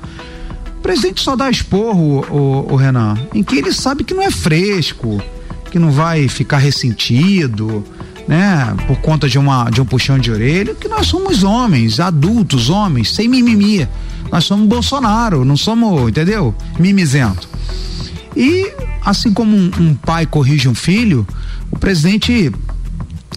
O 0.79 0.83
presidente 0.83 1.23
só 1.23 1.35
dá 1.35 1.49
esporro, 1.49 2.27
o, 2.29 2.73
o, 2.73 2.77
Renan, 2.77 3.17
em 3.35 3.43
que 3.43 3.57
ele 3.57 3.73
sabe 3.73 4.05
que 4.05 4.13
não 4.13 4.23
é 4.23 4.31
fresco, 4.31 5.23
que 5.71 5.79
não 5.79 5.91
vai 5.91 6.29
ficar 6.29 6.59
ressentido, 6.59 7.85
né? 8.29 8.75
Por 8.87 8.97
conta 9.01 9.29
de, 9.29 9.39
uma, 9.39 9.71
de 9.71 9.81
um 9.81 9.85
puxão 9.85 10.19
de 10.19 10.31
orelha, 10.31 10.75
que 10.75 10.89
nós 10.89 11.07
somos 11.07 11.43
homens, 11.43 12.01
adultos, 12.01 12.69
homens, 12.69 13.15
sem 13.15 13.29
mimimi. 13.29 13.89
Nós 14.31 14.45
somos 14.45 14.67
Bolsonaro, 14.67 15.45
não 15.45 15.57
somos, 15.57 16.09
entendeu? 16.09 16.55
Mimizento. 16.79 17.49
E 18.37 18.73
assim 19.05 19.33
como 19.33 19.57
um, 19.57 19.71
um 19.79 19.95
pai 19.95 20.27
corrige 20.27 20.69
um 20.69 20.75
filho, 20.75 21.27
o 21.71 21.79
presidente 21.79 22.53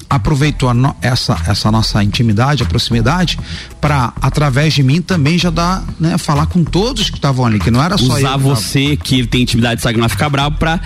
aproveitou 0.09 0.73
no, 0.73 0.95
essa, 1.01 1.37
essa 1.47 1.71
nossa 1.71 2.03
intimidade, 2.03 2.63
a 2.63 2.65
proximidade, 2.65 3.39
para 3.81 4.13
através 4.21 4.73
de 4.73 4.83
mim 4.83 5.01
também 5.01 5.37
já 5.37 5.49
dar, 5.49 5.83
né, 5.99 6.17
falar 6.17 6.45
com 6.45 6.63
todos 6.63 7.09
que 7.09 7.17
estavam 7.17 7.45
ali, 7.45 7.59
que 7.59 7.71
não 7.71 7.83
era 7.83 7.97
só 7.97 8.15
Usar 8.15 8.33
eu, 8.33 8.39
você 8.39 8.95
que 8.95 9.25
tem 9.25 9.41
intimidade, 9.41 9.81
sabe, 9.81 9.97
não 9.99 10.07
ficar 10.07 10.29
bravo 10.29 10.57
para 10.57 10.79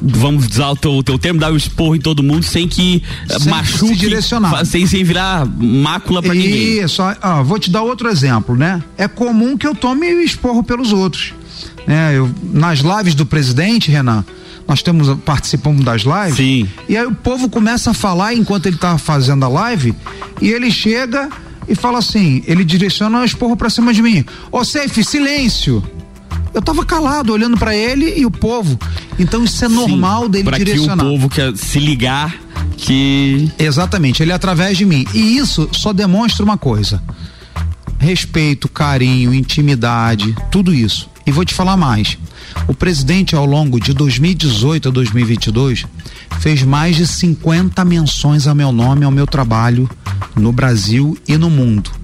vamos 0.00 0.46
usar 0.46 0.70
o 0.70 0.76
teu, 0.76 0.92
o 0.92 1.02
teu 1.02 1.18
termo, 1.18 1.40
dar 1.40 1.52
o 1.52 1.56
esporro 1.56 1.96
em 1.96 2.00
todo 2.00 2.22
mundo 2.22 2.44
sem 2.44 2.68
que 2.68 3.02
eh, 3.28 3.38
sem 3.38 3.50
machuque, 3.50 3.96
direcionar. 3.96 4.64
sem, 4.64 4.86
sem 4.86 5.02
virar 5.02 5.44
mácula 5.44 6.22
para 6.22 6.34
ninguém. 6.34 6.84
Isso, 6.84 7.02
ó, 7.02 7.42
vou 7.42 7.58
te 7.58 7.70
dar 7.70 7.82
outro 7.82 8.08
exemplo, 8.08 8.54
né? 8.54 8.82
É 8.96 9.08
comum 9.08 9.56
que 9.56 9.66
eu 9.66 9.74
tome 9.74 10.06
esporro 10.22 10.62
pelos 10.62 10.92
outros. 10.92 11.34
Né? 11.86 12.16
Eu, 12.16 12.30
nas 12.52 12.80
lives 12.80 13.14
do 13.14 13.26
presidente, 13.26 13.90
Renan, 13.90 14.24
nós 14.66 14.82
temos 14.82 15.16
participamos 15.24 15.84
das 15.84 16.02
lives. 16.02 16.36
Sim. 16.36 16.68
E 16.88 16.96
aí 16.96 17.06
o 17.06 17.14
povo 17.14 17.48
começa 17.48 17.90
a 17.90 17.94
falar 17.94 18.34
enquanto 18.34 18.66
ele 18.66 18.76
tá 18.76 18.96
fazendo 18.98 19.44
a 19.44 19.48
live 19.48 19.94
e 20.40 20.48
ele 20.48 20.70
chega 20.70 21.28
e 21.68 21.74
fala 21.74 21.98
assim, 21.98 22.42
ele 22.46 22.64
direciona 22.64 23.20
o 23.20 23.24
esporro 23.24 23.56
para 23.56 23.70
cima 23.70 23.92
de 23.92 24.02
mim. 24.02 24.24
Ô 24.50 24.64
Seif, 24.64 25.02
silêncio. 25.04 25.82
Eu 26.54 26.60
tava 26.60 26.84
calado 26.84 27.32
olhando 27.32 27.56
para 27.56 27.74
ele 27.74 28.18
e 28.18 28.26
o 28.26 28.30
povo. 28.30 28.78
Então 29.18 29.42
isso 29.42 29.64
é 29.64 29.68
normal 29.68 30.24
Sim, 30.24 30.30
dele 30.30 30.44
pra 30.44 30.58
direcionar. 30.58 31.04
Que 31.04 31.10
o 31.10 31.12
povo 31.12 31.28
quer 31.28 31.56
se 31.56 31.78
ligar 31.78 32.34
que 32.76 33.50
Exatamente, 33.58 34.22
ele 34.22 34.32
é 34.32 34.34
através 34.34 34.76
de 34.76 34.84
mim. 34.84 35.06
E 35.14 35.36
isso 35.36 35.68
só 35.72 35.92
demonstra 35.92 36.44
uma 36.44 36.58
coisa: 36.58 37.02
respeito, 37.98 38.68
carinho, 38.68 39.32
intimidade, 39.32 40.34
tudo 40.50 40.74
isso. 40.74 41.08
E 41.26 41.30
vou 41.30 41.44
te 41.44 41.54
falar 41.54 41.76
mais. 41.76 42.18
O 42.66 42.74
presidente, 42.74 43.34
ao 43.34 43.46
longo 43.46 43.80
de 43.80 43.92
2018 43.94 44.88
a 44.88 44.92
2022, 44.92 45.86
fez 46.40 46.62
mais 46.62 46.96
de 46.96 47.06
50 47.06 47.84
menções 47.84 48.46
ao 48.46 48.54
meu 48.54 48.72
nome, 48.72 49.04
ao 49.04 49.10
meu 49.10 49.26
trabalho 49.26 49.88
no 50.34 50.52
Brasil 50.52 51.16
e 51.26 51.36
no 51.36 51.48
mundo. 51.48 52.01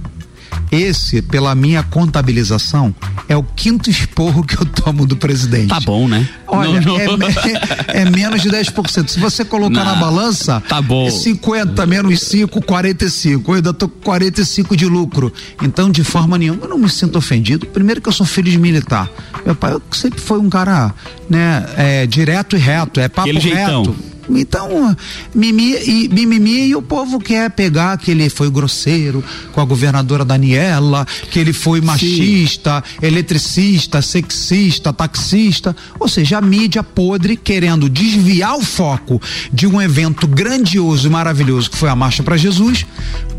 Esse, 0.71 1.23
pela 1.23 1.55
minha 1.55 1.83
contabilização, 1.83 2.95
é 3.29 3.37
o 3.37 3.43
quinto 3.43 3.89
esporro 3.91 4.45
que 4.45 4.55
eu 4.55 4.67
tomo 4.67 5.07
do 5.07 5.17
presidente. 5.17 5.69
Tá 5.69 5.81
bom, 5.81 6.07
né? 6.07 6.29
Olha, 6.47 6.81
não, 6.81 7.17
não. 7.17 7.27
É, 7.29 7.99
é, 7.99 8.03
é, 8.03 8.11
menos 8.11 8.43
de 8.43 8.51
10%. 8.51 9.09
Se 9.09 9.19
você 9.19 9.45
colocar 9.45 9.85
não, 9.85 9.93
na 9.93 9.95
balança, 9.95 10.63
tá 10.69 10.81
bom. 10.81 11.07
é 11.07 11.11
50 11.11 11.87
menos 11.87 12.21
5, 12.21 12.61
45. 12.63 13.51
Eu 13.51 13.55
ainda 13.57 13.73
tô 13.73 13.89
com 13.89 14.01
45 14.01 14.77
de 14.77 14.87
lucro. 14.87 15.33
Então, 15.63 15.91
de 15.91 16.05
forma 16.05 16.39
nenhuma, 16.39 16.65
eu 16.65 16.69
não 16.69 16.79
me 16.79 16.89
sinto 16.89 17.17
ofendido. 17.17 17.67
Primeiro 17.67 18.01
que 18.01 18.09
eu 18.09 18.13
sou 18.13 18.27
filho 18.27 18.51
de 18.51 18.59
militar. 18.59 19.11
Meu 19.45 19.55
pai 19.55 19.77
sempre 19.93 20.21
foi 20.21 20.39
um 20.39 20.49
cara, 20.49 20.95
né, 21.29 21.67
é, 21.77 22.07
direto 22.07 22.57
e 22.57 22.59
reto, 22.59 23.01
é 23.01 23.09
papo 23.09 23.29
Aquele 23.29 23.41
reto. 23.41 23.85
Jeitão. 23.85 24.18
Então, 24.31 24.97
mimimi 25.35 25.75
e, 25.87 26.09
mimimi 26.09 26.69
e 26.69 26.77
o 26.77 26.83
povo 26.83 27.19
quer 27.19 27.51
pegar 27.51 27.97
que 27.99 28.11
ele 28.11 28.29
foi 28.29 28.51
grosseiro 28.51 29.25
com 29.53 29.61
a 29.61 29.65
governadora 29.65 30.25
Daniela, 30.25 31.07
que 31.31 31.39
ele 31.39 31.53
foi 31.53 31.81
machista, 31.81 32.83
Sim. 32.87 33.07
eletricista, 33.07 34.03
sexista, 34.03 34.93
taxista. 34.93 35.75
Ou 35.99 36.09
seja, 36.09 36.39
a 36.39 36.43
mídia 36.43 36.83
podre 36.83 37.37
querendo 37.37 37.89
desviar 37.89 38.57
o 38.57 38.63
foco 38.63 39.21
de 39.53 39.67
um 39.67 39.81
evento 39.81 40.27
grandioso 40.27 41.07
e 41.07 41.11
maravilhoso 41.11 41.71
que 41.71 41.77
foi 41.77 41.89
a 41.89 41.97
Marcha 41.97 42.23
para 42.23 42.37
Jesus, 42.37 42.87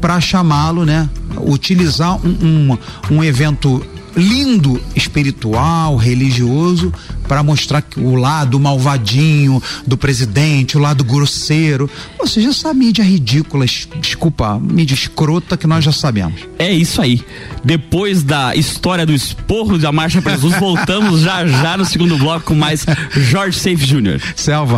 para 0.01 0.19
chamá-lo, 0.19 0.85
né? 0.85 1.09
Utilizar 1.41 2.15
um, 2.25 2.77
um, 3.11 3.15
um 3.15 3.23
evento 3.23 3.85
lindo, 4.15 4.81
espiritual, 4.95 5.95
religioso, 5.95 6.93
para 7.27 7.43
mostrar 7.43 7.83
o 7.97 8.15
lado 8.15 8.59
malvadinho 8.59 9.61
do 9.85 9.97
presidente, 9.97 10.77
o 10.77 10.81
lado 10.81 11.03
grosseiro. 11.03 11.89
Ou 12.17 12.27
seja, 12.27 12.49
essa 12.49 12.73
mídia 12.73 13.03
ridícula, 13.03 13.65
desculpa, 13.99 14.59
mídia 14.59 14.93
escrota 14.93 15.55
que 15.55 15.67
nós 15.67 15.83
já 15.83 15.91
sabemos. 15.91 16.41
É 16.57 16.71
isso 16.71 17.01
aí. 17.01 17.21
Depois 17.63 18.23
da 18.23 18.55
história 18.55 19.05
do 19.05 19.13
esporro 19.13 19.77
da 19.77 19.91
Marcha 19.91 20.21
para 20.21 20.33
Jesus, 20.33 20.57
voltamos 20.59 21.21
já 21.21 21.45
já 21.45 21.77
no 21.77 21.85
segundo 21.85 22.17
bloco 22.17 22.47
com 22.47 22.55
mais 22.55 22.85
Jorge 23.11 23.59
Safe 23.59 23.85
Jr. 23.85 24.19
Selva. 24.35 24.77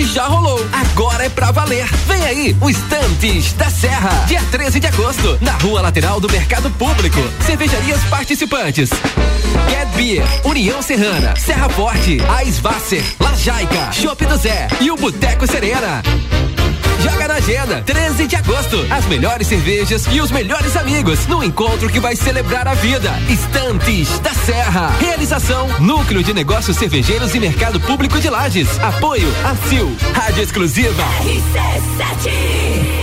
Já 0.00 0.26
rolou. 0.26 0.58
Agora 0.72 1.26
é 1.26 1.28
pra 1.28 1.50
valer. 1.50 1.86
Vem 2.06 2.24
aí, 2.24 2.56
o 2.60 2.70
Estantes 2.70 3.52
da 3.52 3.68
Serra. 3.68 4.24
Dia 4.26 4.40
13 4.50 4.80
de 4.80 4.86
agosto, 4.86 5.38
na 5.40 5.52
rua 5.52 5.82
lateral 5.82 6.18
do 6.18 6.30
Mercado 6.30 6.70
Público. 6.70 7.18
Cervejarias 7.44 8.02
participantes. 8.04 8.88
Get 9.68 9.88
Beer, 9.94 10.24
União 10.44 10.80
Serrana, 10.80 11.34
Serra 11.36 11.68
Forte, 11.68 12.18
Aisvasser, 12.28 13.04
Lajaica, 13.20 13.92
Chopp 13.92 14.24
do 14.24 14.36
Zé 14.36 14.66
e 14.80 14.90
o 14.90 14.96
Boteco 14.96 15.46
Serena. 15.46 16.02
Joga 17.00 17.28
na 17.28 17.34
agenda, 17.34 17.82
13 17.82 18.26
de 18.26 18.36
agosto. 18.36 18.86
As 18.90 19.06
melhores 19.06 19.46
cervejas 19.46 20.06
e 20.10 20.20
os 20.20 20.30
melhores 20.30 20.76
amigos 20.76 21.26
no 21.26 21.42
encontro 21.42 21.88
que 21.88 22.00
vai 22.00 22.16
celebrar 22.16 22.66
a 22.68 22.74
vida. 22.74 23.10
Estantes 23.28 24.18
da 24.20 24.34
Serra. 24.34 24.90
Realização: 25.00 25.68
Núcleo 25.80 26.22
de 26.22 26.34
Negócios 26.34 26.76
Cervejeiros 26.76 27.34
e 27.34 27.40
Mercado 27.40 27.80
Público 27.80 28.20
de 28.20 28.28
Lages. 28.28 28.68
Apoio: 28.80 29.28
ACIL. 29.44 29.96
Rádio 30.14 30.42
Exclusiva. 30.42 31.02
RC7. 31.22 33.02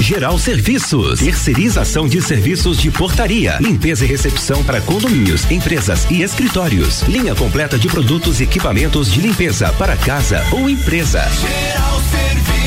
Geral 0.00 0.38
Serviços, 0.38 1.20
terceirização 1.20 2.08
de 2.08 2.22
serviços 2.22 2.78
de 2.78 2.90
portaria, 2.90 3.58
limpeza 3.60 4.04
e 4.04 4.08
recepção 4.08 4.64
para 4.64 4.80
condomínios, 4.80 5.50
empresas 5.50 6.06
e 6.10 6.22
escritórios. 6.22 7.02
Linha 7.02 7.34
completa 7.34 7.78
de 7.78 7.88
produtos 7.88 8.40
e 8.40 8.44
equipamentos 8.44 9.12
de 9.12 9.20
limpeza 9.20 9.70
para 9.72 9.96
casa 9.96 10.42
ou 10.52 10.70
empresa. 10.70 11.20
Geral 11.28 12.00
Serviços. 12.10 12.57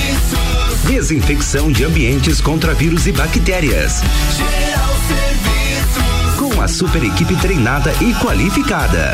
Desinfecção 0.86 1.72
de 1.72 1.84
ambientes 1.84 2.42
contra 2.42 2.74
vírus 2.74 3.08
e 3.08 3.12
bactérias. 3.12 4.02
Com 6.38 6.62
a 6.62 6.68
super 6.68 7.04
equipe 7.04 7.36
treinada 7.38 7.94
e 8.02 8.14
qualificada. 8.16 9.14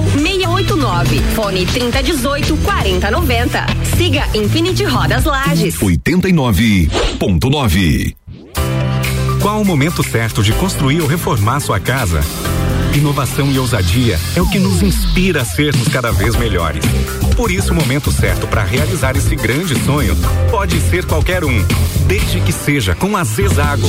689. 0.13 1.19
Fone 1.35 1.65
3018 1.65 2.57
4090. 2.57 3.65
Siga 3.97 4.27
Infinity 4.33 4.83
Rodas 4.83 5.23
Lages. 5.25 5.77
89.9 5.77 8.15
Qual 9.41 9.61
o 9.61 9.65
momento 9.65 10.03
certo 10.03 10.43
de 10.43 10.51
construir 10.53 11.01
ou 11.01 11.07
reformar 11.07 11.59
sua 11.59 11.79
casa? 11.79 12.21
Inovação 12.93 13.49
e 13.49 13.57
ousadia 13.57 14.19
é 14.35 14.41
o 14.41 14.49
que 14.49 14.59
nos 14.59 14.83
inspira 14.83 15.43
a 15.43 15.45
sermos 15.45 15.87
cada 15.87 16.11
vez 16.11 16.35
melhores. 16.35 16.83
Por 17.37 17.49
isso, 17.49 17.71
o 17.71 17.75
momento 17.75 18.11
certo 18.11 18.45
para 18.47 18.63
realizar 18.63 19.15
esse 19.15 19.33
grande 19.35 19.79
sonho 19.85 20.13
pode 20.49 20.77
ser 20.81 21.05
qualquer 21.05 21.45
um, 21.45 21.65
desde 22.05 22.41
que 22.41 22.51
seja 22.51 22.93
com 22.93 23.15
a 23.15 23.23
Zezago. 23.23 23.87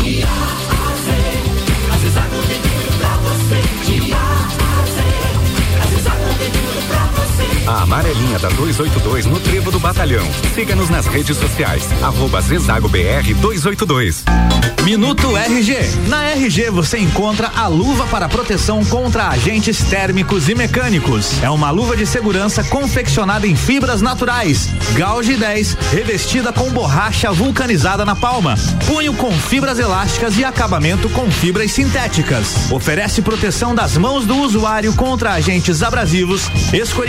A 7.66 7.82
amarelinha 7.82 8.38
da 8.38 8.48
282 8.48 9.26
no 9.26 9.38
Trevo 9.40 9.70
do 9.70 9.78
Batalhão. 9.78 10.26
Siga-nos 10.54 10.90
nas 10.90 11.06
redes 11.06 11.36
sociais. 11.36 11.88
Arroba 12.02 12.40
Zezago 12.40 12.88
BR 12.88 13.34
282. 13.40 14.24
Minuto 14.84 15.36
RG. 15.36 15.78
Na 16.08 16.24
RG 16.32 16.70
você 16.70 16.98
encontra 16.98 17.52
a 17.54 17.68
luva 17.68 18.04
para 18.08 18.28
proteção 18.28 18.84
contra 18.84 19.28
agentes 19.28 19.78
térmicos 19.84 20.48
e 20.48 20.56
mecânicos. 20.56 21.40
É 21.40 21.48
uma 21.48 21.70
luva 21.70 21.96
de 21.96 22.04
segurança 22.04 22.64
confeccionada 22.64 23.46
em 23.46 23.54
fibras 23.54 24.02
naturais. 24.02 24.68
Gauge 24.94 25.36
10, 25.36 25.76
revestida 25.92 26.52
com 26.52 26.68
borracha 26.70 27.30
vulcanizada 27.30 28.04
na 28.04 28.16
palma. 28.16 28.56
Punho 28.84 29.14
com 29.14 29.30
fibras 29.30 29.78
elásticas 29.78 30.36
e 30.36 30.44
acabamento 30.44 31.08
com 31.10 31.30
fibras 31.30 31.70
sintéticas. 31.70 32.70
Oferece 32.72 33.22
proteção 33.22 33.76
das 33.76 33.96
mãos 33.96 34.26
do 34.26 34.36
usuário 34.38 34.92
contra 34.94 35.34
agentes 35.34 35.80
abrasivos, 35.80 36.50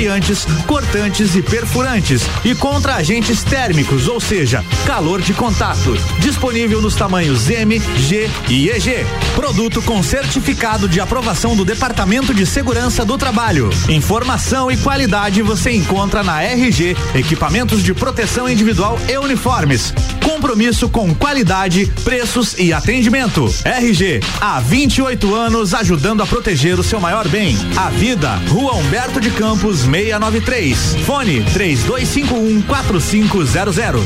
escoriantes, 0.04 0.46
cortantes 0.68 1.36
e 1.36 1.42
perfurantes 1.42 2.24
e 2.44 2.54
contra 2.54 2.96
agentes 2.96 3.44
térmicos, 3.44 4.08
ou 4.08 4.20
seja, 4.20 4.64
calor 4.86 5.22
de 5.22 5.34
contato. 5.34 5.98
Disponível 6.20 6.82
nos 6.82 6.96
tamanhos 6.96 7.50
M, 7.50 7.80
G 7.98 8.30
e 8.50 8.70
EG. 8.70 9.06
Produto 9.36 9.82
com 9.82 10.04
certificado 10.04 10.90
de 10.90 11.00
aprovação 11.00 11.56
do 11.56 11.64
Departamento 11.64 12.34
de 12.34 12.46
Segurança 12.46 13.06
do 13.06 13.18
Trabalho. 13.18 13.70
Informação 13.88 14.70
e 14.70 14.78
qualidade 14.78 15.42
você 15.42 15.72
encontra 15.72 16.22
na 16.22 16.44
RG, 16.44 16.98
equipamentos 17.16 17.82
de 17.82 17.94
proteção 17.94 18.50
individual 18.50 19.00
e 19.08 19.18
uniformes. 19.18 19.94
Compromisso 20.24 20.90
com 20.90 21.14
qualidade, 21.16 21.86
preços 22.04 22.58
e 22.58 22.74
atendimento. 22.74 23.54
RG, 23.64 24.20
há 24.42 24.60
28 24.60 25.34
anos 25.34 25.74
ajudando 25.74 26.22
a 26.22 26.26
proteger 26.26 26.78
o 26.80 26.84
seu 26.84 27.00
maior 27.00 27.28
bem, 27.28 27.56
a 27.78 27.90
vida. 27.90 28.36
Rua 28.50 28.74
Humberto 28.74 29.22
de 29.22 29.32
Campos 29.32 29.86
693. 29.94 30.96
Fone 31.06 31.44
3251 31.54 32.64
4500. 32.64 34.02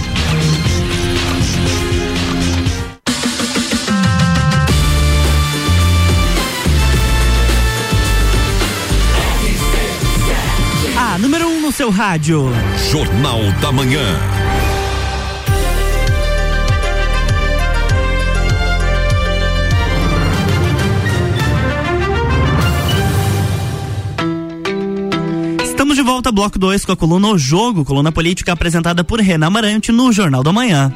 A 10.98 11.18
número 11.20 11.48
1 11.48 11.52
um 11.52 11.62
no 11.62 11.72
seu 11.72 11.90
rádio. 11.90 12.52
Jornal 12.92 13.40
da 13.62 13.72
Manhã. 13.72 14.20
De 25.98 26.04
volta, 26.04 26.32
bloco 26.32 26.60
2, 26.60 26.86
com 26.86 26.92
a 26.92 26.96
coluna 26.96 27.30
O 27.30 27.40
Jogo, 27.40 27.84
coluna 27.84 28.12
política 28.12 28.54
apresentada 28.54 29.04
por 29.04 29.20
Renan 29.20 29.50
Marante 29.50 29.92
no 29.92 30.14
Jornal 30.14 30.44
da 30.44 30.54
Manhã. 30.54 30.94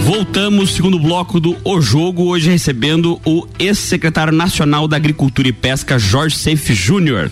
Voltamos, 0.00 0.74
segundo 0.74 0.98
bloco 0.98 1.38
do 1.38 1.56
O 1.62 1.80
Jogo, 1.80 2.24
hoje 2.24 2.50
recebendo 2.50 3.20
o 3.24 3.46
ex-secretário 3.56 4.32
nacional 4.32 4.88
da 4.88 4.96
Agricultura 4.96 5.46
e 5.46 5.52
Pesca, 5.52 5.96
Jorge 5.96 6.34
Seif 6.34 6.74
Júnior. 6.74 7.30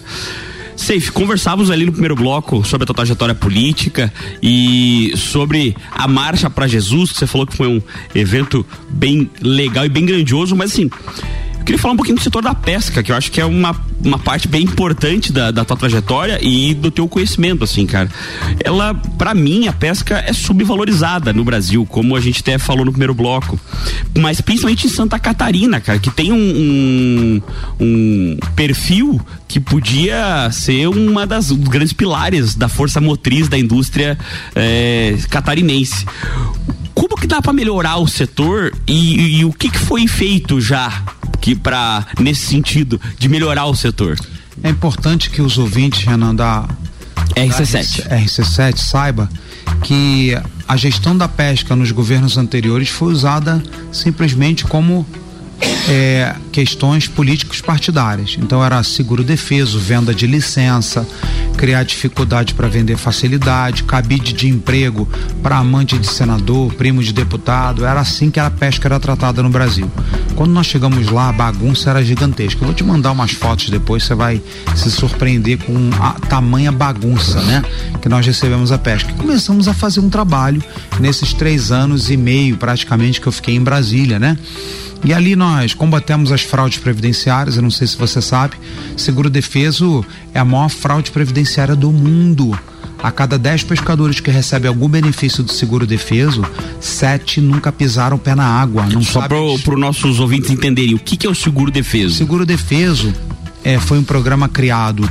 Seif, 0.76 1.10
conversávamos 1.10 1.68
ali 1.68 1.84
no 1.84 1.90
primeiro 1.90 2.14
bloco 2.14 2.64
sobre 2.64 2.84
a 2.84 2.86
tua 2.86 2.94
trajetória 2.94 3.34
política 3.34 4.12
e 4.40 5.12
sobre 5.16 5.76
a 5.90 6.06
Marcha 6.06 6.48
para 6.48 6.68
Jesus, 6.68 7.10
que 7.10 7.18
você 7.18 7.26
falou 7.26 7.44
que 7.44 7.56
foi 7.56 7.66
um 7.66 7.82
evento 8.14 8.64
bem 8.88 9.28
legal 9.40 9.84
e 9.84 9.88
bem 9.88 10.06
grandioso, 10.06 10.54
mas 10.54 10.70
assim, 10.70 10.88
queria 11.70 11.78
falar 11.78 11.94
um 11.94 11.96
pouquinho 11.96 12.16
do 12.16 12.22
setor 12.22 12.42
da 12.42 12.52
pesca, 12.52 13.00
que 13.00 13.12
eu 13.12 13.16
acho 13.16 13.30
que 13.30 13.40
é 13.40 13.44
uma, 13.44 13.76
uma 14.04 14.18
parte 14.18 14.48
bem 14.48 14.64
importante 14.64 15.32
da, 15.32 15.52
da 15.52 15.64
tua 15.64 15.76
trajetória 15.76 16.40
e 16.42 16.74
do 16.74 16.90
teu 16.90 17.06
conhecimento, 17.06 17.62
assim, 17.62 17.86
cara. 17.86 18.10
Ela, 18.64 18.92
para 19.16 19.34
mim, 19.34 19.68
a 19.68 19.72
pesca 19.72 20.18
é 20.26 20.32
subvalorizada 20.32 21.32
no 21.32 21.44
Brasil, 21.44 21.86
como 21.86 22.16
a 22.16 22.20
gente 22.20 22.40
até 22.40 22.58
falou 22.58 22.84
no 22.84 22.90
primeiro 22.90 23.14
bloco. 23.14 23.58
Mas 24.18 24.40
principalmente 24.40 24.88
em 24.88 24.90
Santa 24.90 25.16
Catarina, 25.16 25.80
cara, 25.80 26.00
que 26.00 26.10
tem 26.10 26.32
um, 26.32 26.36
um, 26.36 27.42
um 27.78 28.38
perfil 28.56 29.20
que 29.46 29.60
podia 29.60 30.50
ser 30.50 30.88
uma 30.88 31.24
das 31.24 31.52
grandes 31.52 31.92
pilares 31.92 32.56
da 32.56 32.68
força 32.68 33.00
motriz 33.00 33.48
da 33.48 33.56
indústria 33.56 34.18
é, 34.56 35.16
catarinense 35.28 36.04
como 36.94 37.16
que 37.16 37.26
dá 37.26 37.40
para 37.40 37.52
melhorar 37.52 37.96
o 37.96 38.06
setor 38.06 38.74
e, 38.86 38.92
e, 38.92 39.38
e, 39.38 39.44
o 39.44 39.52
que, 39.52 39.70
que 39.70 39.78
foi 39.78 40.06
feito 40.06 40.60
já 40.60 41.02
que 41.40 41.54
para 41.54 42.06
nesse 42.18 42.46
sentido 42.46 43.00
de 43.18 43.28
melhorar 43.28 43.66
o 43.66 43.74
setor? 43.74 44.18
É 44.62 44.68
importante 44.68 45.30
que 45.30 45.40
os 45.40 45.58
ouvintes, 45.58 46.04
Renan, 46.04 46.34
da 46.34 46.68
RC7, 47.34 48.08
da 48.08 48.18
RC7 48.18 48.76
saiba 48.76 49.28
que 49.82 50.36
a 50.68 50.76
gestão 50.76 51.16
da 51.16 51.28
pesca 51.28 51.74
nos 51.74 51.90
governos 51.90 52.36
anteriores 52.36 52.88
foi 52.88 53.12
usada 53.12 53.62
simplesmente 53.92 54.64
como 54.64 55.06
é, 55.88 56.34
questões 56.52 57.08
políticos 57.08 57.60
partidárias. 57.60 58.36
Então 58.38 58.64
era 58.64 58.82
seguro 58.82 59.24
defeso, 59.24 59.78
venda 59.78 60.14
de 60.14 60.26
licença, 60.26 61.06
criar 61.56 61.82
dificuldade 61.84 62.54
para 62.54 62.68
vender 62.68 62.96
facilidade, 62.96 63.84
cabide 63.84 64.32
de 64.32 64.48
emprego 64.48 65.08
para 65.42 65.58
amante 65.58 65.98
de 65.98 66.06
senador, 66.06 66.72
primo 66.74 67.02
de 67.02 67.12
deputado. 67.12 67.84
Era 67.84 68.00
assim 68.00 68.30
que 68.30 68.40
a 68.40 68.50
pesca 68.50 68.88
era 68.88 68.98
tratada 68.98 69.42
no 69.42 69.50
Brasil. 69.50 69.90
Quando 70.34 70.52
nós 70.52 70.66
chegamos 70.66 71.10
lá, 71.10 71.28
a 71.28 71.32
bagunça 71.32 71.90
era 71.90 72.02
gigantesca. 72.02 72.62
Eu 72.62 72.66
vou 72.66 72.74
te 72.74 72.82
mandar 72.82 73.12
umas 73.12 73.32
fotos 73.32 73.68
depois, 73.68 74.04
você 74.04 74.14
vai 74.14 74.42
se 74.74 74.90
surpreender 74.90 75.58
com 75.58 75.90
a 76.00 76.12
tamanha 76.12 76.72
bagunça, 76.72 77.40
né? 77.42 77.62
Que 78.00 78.08
nós 78.08 78.24
recebemos 78.24 78.72
a 78.72 78.78
pesca. 78.78 79.12
Começamos 79.14 79.68
a 79.68 79.74
fazer 79.74 80.00
um 80.00 80.08
trabalho 80.08 80.62
nesses 80.98 81.32
três 81.32 81.70
anos 81.70 82.10
e 82.10 82.16
meio, 82.16 82.56
praticamente, 82.56 83.20
que 83.20 83.26
eu 83.26 83.32
fiquei 83.32 83.54
em 83.54 83.62
Brasília, 83.62 84.18
né? 84.18 84.38
E 85.02 85.14
ali 85.14 85.34
nós 85.34 85.72
combatemos 85.72 86.30
as 86.30 86.42
fraudes 86.42 86.78
previdenciárias, 86.78 87.56
eu 87.56 87.62
não 87.62 87.70
sei 87.70 87.86
se 87.86 87.96
você 87.96 88.20
sabe, 88.20 88.56
seguro 88.96 89.30
defeso 89.30 90.04
é 90.34 90.38
a 90.38 90.44
maior 90.44 90.68
fraude 90.68 91.10
previdenciária 91.10 91.49
do 91.76 91.90
mundo. 91.90 92.58
A 93.02 93.10
cada 93.10 93.38
10 93.38 93.64
pescadores 93.64 94.20
que 94.20 94.30
recebem 94.30 94.68
algum 94.68 94.88
benefício 94.88 95.42
do 95.42 95.50
seguro 95.50 95.86
defeso, 95.86 96.44
sete 96.80 97.40
nunca 97.40 97.72
pisaram 97.72 98.16
o 98.16 98.20
pé 98.20 98.34
na 98.34 98.44
água. 98.44 98.86
Não 98.86 99.02
Só 99.02 99.26
para 99.26 99.40
os 99.40 99.64
nossos 99.78 100.20
ouvintes 100.20 100.50
entenderem, 100.50 100.94
o 100.94 100.98
que, 100.98 101.16
que 101.16 101.26
é 101.26 101.30
o 101.30 101.34
seguro 101.34 101.70
defeso? 101.70 102.14
Seguro 102.16 102.44
defeso 102.44 103.12
é, 103.64 103.78
foi 103.78 103.98
um 103.98 104.04
programa 104.04 104.48
criado 104.48 105.08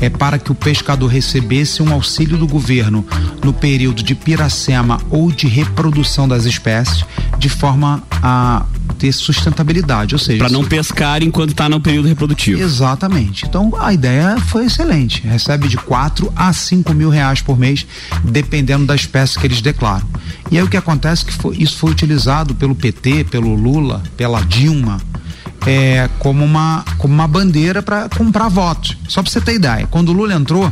é 0.00 0.10
para 0.10 0.38
que 0.38 0.52
o 0.52 0.54
pescador 0.54 1.06
recebesse 1.06 1.82
um 1.82 1.92
auxílio 1.92 2.36
do 2.36 2.46
governo 2.46 3.04
no 3.42 3.52
período 3.52 4.02
de 4.02 4.14
piracema 4.14 5.00
ou 5.10 5.30
de 5.30 5.46
reprodução 5.46 6.28
das 6.28 6.44
espécies, 6.44 7.04
de 7.38 7.48
forma 7.48 8.02
a 8.22 8.64
ter 8.94 9.12
sustentabilidade, 9.12 10.14
ou 10.14 10.18
seja, 10.18 10.38
para 10.38 10.52
não 10.52 10.64
pescar 10.64 11.22
enquanto 11.22 11.50
está 11.50 11.68
no 11.68 11.80
período 11.80 12.08
reprodutivo. 12.08 12.62
Exatamente. 12.62 13.44
Então 13.46 13.72
a 13.78 13.92
ideia 13.92 14.38
foi 14.38 14.66
excelente. 14.66 15.22
Recebe 15.26 15.68
de 15.68 15.76
4 15.76 16.32
a 16.34 16.52
5 16.52 16.94
mil 16.94 17.10
reais 17.10 17.40
por 17.42 17.58
mês, 17.58 17.86
dependendo 18.24 18.86
da 18.86 18.94
espécie 18.94 19.38
que 19.38 19.46
eles 19.46 19.60
declaram. 19.60 20.06
E 20.50 20.58
aí 20.58 20.62
o 20.62 20.68
que 20.68 20.76
acontece 20.76 21.24
é 21.24 21.26
que 21.26 21.32
foi, 21.32 21.56
isso 21.56 21.76
foi 21.76 21.90
utilizado 21.90 22.54
pelo 22.54 22.74
PT, 22.74 23.24
pelo 23.24 23.54
Lula, 23.54 24.02
pela 24.16 24.40
Dilma 24.40 25.00
é, 25.66 26.08
como, 26.18 26.44
uma, 26.44 26.84
como 26.98 27.14
uma 27.14 27.26
bandeira 27.26 27.82
para 27.82 28.08
comprar 28.08 28.48
votos. 28.48 28.96
Só 29.08 29.22
para 29.22 29.30
você 29.30 29.40
ter 29.40 29.54
ideia, 29.54 29.86
quando 29.86 30.10
o 30.10 30.12
Lula 30.12 30.34
entrou, 30.34 30.70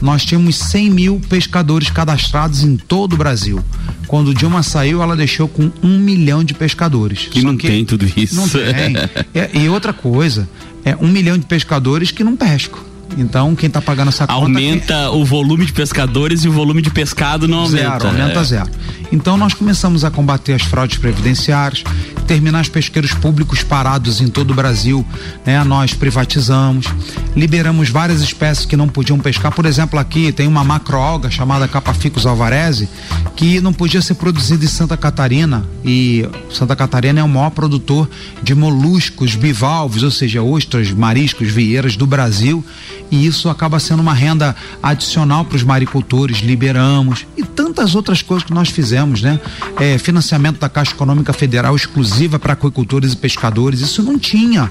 nós 0.00 0.24
tínhamos 0.24 0.56
100 0.56 0.90
mil 0.90 1.20
pescadores 1.28 1.90
cadastrados 1.90 2.62
em 2.62 2.76
todo 2.76 3.14
o 3.14 3.16
Brasil. 3.16 3.62
Quando 4.06 4.34
Dilma 4.34 4.62
saiu, 4.62 5.02
ela 5.02 5.16
deixou 5.16 5.48
com 5.48 5.70
um 5.82 5.98
milhão 5.98 6.42
de 6.42 6.54
pescadores. 6.54 7.28
E 7.34 7.42
não 7.42 7.56
que 7.56 7.66
tem 7.66 7.84
tudo 7.84 8.06
isso. 8.16 8.36
Não 8.36 8.48
tem. 8.48 8.96
é, 9.34 9.50
e 9.54 9.68
outra 9.68 9.92
coisa, 9.92 10.48
é 10.84 10.96
um 10.96 11.08
milhão 11.08 11.36
de 11.36 11.46
pescadores 11.46 12.10
que 12.10 12.24
não 12.24 12.36
pescam. 12.36 12.80
Então, 13.18 13.56
quem 13.56 13.66
está 13.66 13.82
pagando 13.82 14.08
essa 14.08 14.28
conta. 14.28 14.40
Aumenta 14.40 15.10
o 15.10 15.24
volume 15.24 15.66
de 15.66 15.72
pescadores 15.72 16.44
e 16.44 16.48
o 16.48 16.52
volume 16.52 16.80
de 16.80 16.88
pescado 16.88 17.48
não 17.48 17.58
aumenta. 17.58 17.98
Zero, 17.98 18.06
aumenta 18.06 18.40
é. 18.40 18.44
zero. 18.44 18.70
Então, 19.10 19.36
nós 19.36 19.54
começamos 19.54 20.04
a 20.04 20.10
combater 20.10 20.52
as 20.52 20.62
fraudes 20.62 20.98
previdenciárias, 20.98 21.82
terminar 22.28 22.60
os 22.60 22.68
pesqueiros 22.68 23.12
públicos 23.12 23.62
parados 23.62 24.20
em 24.20 24.28
todo 24.28 24.52
o 24.52 24.54
Brasil, 24.54 25.04
né? 25.44 25.64
Nós 25.64 25.94
privatizamos, 25.94 26.86
liberamos 27.34 27.88
várias 27.88 28.20
espécies 28.20 28.64
que 28.64 28.76
não 28.76 28.86
podiam 28.86 29.18
pescar. 29.18 29.50
Por 29.50 29.66
exemplo, 29.66 29.98
aqui 29.98 30.30
tem 30.30 30.46
uma 30.46 30.62
macroalga 30.62 31.28
chamada 31.28 31.66
Capaficus 31.66 32.24
alvareze, 32.24 32.88
que 33.34 33.60
não 33.60 33.72
podia 33.72 34.00
ser 34.00 34.14
produzida 34.14 34.64
em 34.64 34.68
Santa 34.68 34.96
Catarina. 34.96 35.64
E 35.84 36.28
Santa 36.52 36.76
Catarina 36.76 37.18
é 37.18 37.24
o 37.24 37.28
maior 37.28 37.50
produtor 37.50 38.08
de 38.42 38.54
moluscos 38.54 39.34
bivalves, 39.34 40.04
ou 40.04 40.10
seja, 40.10 40.40
ostras, 40.42 40.92
mariscos, 40.92 41.50
vieiras 41.50 41.96
do 41.96 42.06
Brasil 42.06 42.64
e 43.10 43.26
isso 43.26 43.48
acaba 43.48 43.78
sendo 43.78 44.00
uma 44.00 44.14
renda 44.14 44.54
adicional 44.82 45.44
para 45.44 45.56
os 45.56 45.62
maricultores, 45.62 46.38
liberamos 46.38 47.26
e 47.36 47.42
tantas 47.42 47.94
outras 47.94 48.22
coisas 48.22 48.44
que 48.44 48.52
nós 48.52 48.68
fizemos, 48.68 49.22
né? 49.22 49.40
É, 49.78 49.98
financiamento 49.98 50.58
da 50.58 50.68
Caixa 50.68 50.92
Econômica 50.92 51.32
Federal 51.32 51.74
exclusiva 51.74 52.38
para 52.38 52.52
aquicultores 52.52 53.12
e 53.12 53.16
pescadores, 53.16 53.80
isso 53.80 54.02
não 54.02 54.18
tinha. 54.18 54.70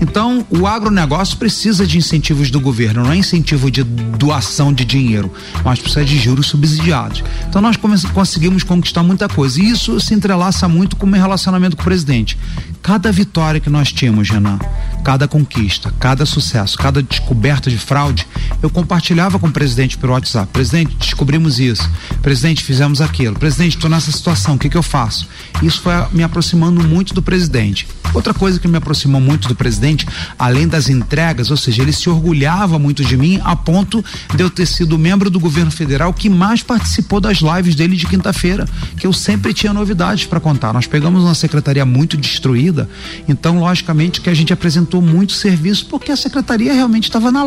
Então, 0.00 0.46
o 0.50 0.66
agronegócio 0.66 1.36
precisa 1.38 1.86
de 1.86 1.96
incentivos 1.96 2.50
do 2.50 2.60
governo, 2.60 3.04
não 3.04 3.12
é 3.12 3.16
incentivo 3.16 3.70
de 3.70 3.82
doação 3.82 4.72
de 4.72 4.84
dinheiro, 4.84 5.32
mas 5.64 5.78
precisa 5.78 6.04
de 6.04 6.18
juros 6.18 6.46
subsidiados. 6.46 7.24
Então, 7.48 7.62
nós 7.62 7.76
conseguimos 8.12 8.62
conquistar 8.62 9.02
muita 9.02 9.28
coisa. 9.28 9.60
E 9.60 9.70
isso 9.70 9.98
se 10.00 10.12
entrelaça 10.12 10.68
muito 10.68 10.96
com 10.96 11.06
o 11.06 11.08
meu 11.08 11.20
relacionamento 11.20 11.76
com 11.76 11.82
o 11.82 11.84
presidente. 11.84 12.38
Cada 12.82 13.10
vitória 13.10 13.60
que 13.60 13.70
nós 13.70 13.90
tínhamos, 13.90 14.28
Renan, 14.28 14.58
cada 15.02 15.26
conquista, 15.26 15.92
cada 15.98 16.26
sucesso, 16.26 16.76
cada 16.76 17.02
descoberta 17.02 17.65
de 17.70 17.78
fraude, 17.78 18.26
eu 18.62 18.70
compartilhava 18.70 19.38
com 19.38 19.46
o 19.46 19.52
presidente 19.52 19.98
pelo 19.98 20.12
WhatsApp. 20.12 20.50
Presidente, 20.52 20.96
descobrimos 20.96 21.58
isso. 21.58 21.88
Presidente, 22.22 22.62
fizemos 22.62 23.00
aquilo. 23.00 23.38
Presidente, 23.38 23.76
estou 23.76 23.90
nessa 23.90 24.10
situação, 24.10 24.54
o 24.54 24.58
que, 24.58 24.68
que 24.68 24.76
eu 24.76 24.82
faço? 24.82 25.28
Isso 25.62 25.80
foi 25.80 25.92
me 26.12 26.22
aproximando 26.22 26.82
muito 26.82 27.14
do 27.14 27.22
presidente. 27.22 27.86
Outra 28.14 28.32
coisa 28.32 28.58
que 28.58 28.66
me 28.66 28.78
aproximou 28.78 29.20
muito 29.20 29.46
do 29.46 29.54
presidente, 29.54 30.06
além 30.38 30.66
das 30.66 30.88
entregas, 30.88 31.50
ou 31.50 31.56
seja, 31.56 31.82
ele 31.82 31.92
se 31.92 32.08
orgulhava 32.08 32.78
muito 32.78 33.04
de 33.04 33.16
mim 33.16 33.40
a 33.44 33.54
ponto 33.54 34.02
de 34.34 34.42
eu 34.42 34.48
ter 34.48 34.64
sido 34.64 34.98
membro 34.98 35.28
do 35.28 35.38
governo 35.38 35.70
federal 35.70 36.12
que 36.14 36.30
mais 36.30 36.62
participou 36.62 37.20
das 37.20 37.38
lives 37.38 37.74
dele 37.74 37.94
de 37.94 38.06
quinta-feira, 38.06 38.66
que 38.96 39.06
eu 39.06 39.12
sempre 39.12 39.52
tinha 39.52 39.72
novidades 39.72 40.24
para 40.24 40.40
contar. 40.40 40.72
Nós 40.72 40.86
pegamos 40.86 41.24
uma 41.24 41.34
secretaria 41.34 41.84
muito 41.84 42.16
destruída, 42.16 42.88
então 43.28 43.60
logicamente 43.60 44.20
que 44.20 44.30
a 44.30 44.34
gente 44.34 44.52
apresentou 44.52 45.02
muito 45.02 45.32
serviço 45.32 45.86
porque 45.86 46.10
a 46.10 46.16
secretaria 46.16 46.72
realmente 46.72 47.04
estava 47.04 47.30
na 47.30 47.44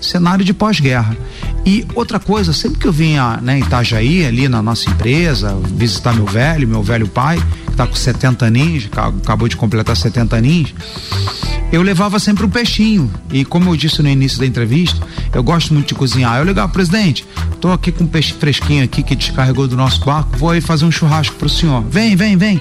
cenário 0.00 0.44
de 0.44 0.52
pós-guerra. 0.52 1.16
E 1.64 1.86
outra 1.94 2.18
coisa, 2.18 2.52
sempre 2.52 2.78
que 2.78 2.86
eu 2.86 2.92
vinha 2.92 3.38
né, 3.42 3.58
em 3.58 3.62
Itajaí, 3.62 4.24
ali 4.24 4.48
na 4.48 4.62
nossa 4.62 4.88
empresa, 4.88 5.58
visitar 5.74 6.14
meu 6.14 6.24
velho, 6.24 6.66
meu 6.66 6.82
velho 6.82 7.08
pai, 7.08 7.36
que 7.66 7.70
está 7.72 7.86
com 7.86 7.94
70 7.94 8.46
aninhos, 8.46 8.88
acabou 9.22 9.48
de 9.48 9.56
completar 9.56 9.78
completar 9.78 9.96
70 9.96 10.36
aninhos, 10.36 10.74
eu 11.70 11.82
levava 11.82 12.18
sempre 12.18 12.44
um 12.44 12.50
peixinho. 12.50 13.10
E 13.30 13.44
como 13.44 13.70
eu 13.70 13.76
disse 13.76 14.02
no 14.02 14.08
início 14.08 14.38
da 14.38 14.46
entrevista, 14.46 15.06
eu 15.32 15.42
gosto 15.42 15.72
muito 15.74 15.88
de 15.88 15.94
cozinhar. 15.94 16.38
Eu 16.38 16.44
legal, 16.44 16.68
presidente, 16.68 17.26
tô 17.60 17.70
aqui 17.70 17.92
com 17.92 18.04
um 18.04 18.06
peixe 18.06 18.32
fresquinho 18.32 18.84
aqui 18.84 19.02
que 19.02 19.14
descarregou 19.14 19.68
do 19.68 19.76
nosso 19.76 20.04
barco, 20.04 20.36
vou 20.36 20.50
aí 20.50 20.60
fazer 20.60 20.84
um 20.84 20.90
churrasco 20.90 21.36
pro 21.36 21.48
senhor. 21.48 21.82
Vem, 21.82 22.16
vem, 22.16 22.36
vem. 22.36 22.60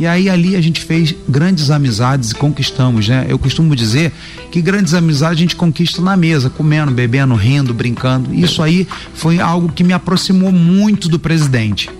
E 0.00 0.06
aí 0.06 0.30
ali 0.30 0.56
a 0.56 0.62
gente 0.62 0.80
fez 0.80 1.14
grandes 1.28 1.70
amizades 1.70 2.30
e 2.30 2.34
conquistamos, 2.34 3.06
né? 3.06 3.26
Eu 3.28 3.38
costumo 3.38 3.76
dizer 3.76 4.10
que 4.50 4.62
grandes 4.62 4.94
amizades 4.94 5.36
a 5.36 5.40
gente 5.42 5.54
conquista 5.54 6.00
na 6.00 6.16
mesa, 6.16 6.48
comendo, 6.48 6.90
bebendo, 6.90 7.34
rindo, 7.34 7.74
brincando. 7.74 8.34
Isso 8.34 8.62
aí 8.62 8.88
foi 9.12 9.40
algo 9.40 9.70
que 9.70 9.84
me 9.84 9.92
aproximou 9.92 10.50
muito 10.50 11.06
do 11.06 11.18
presidente. 11.18 11.90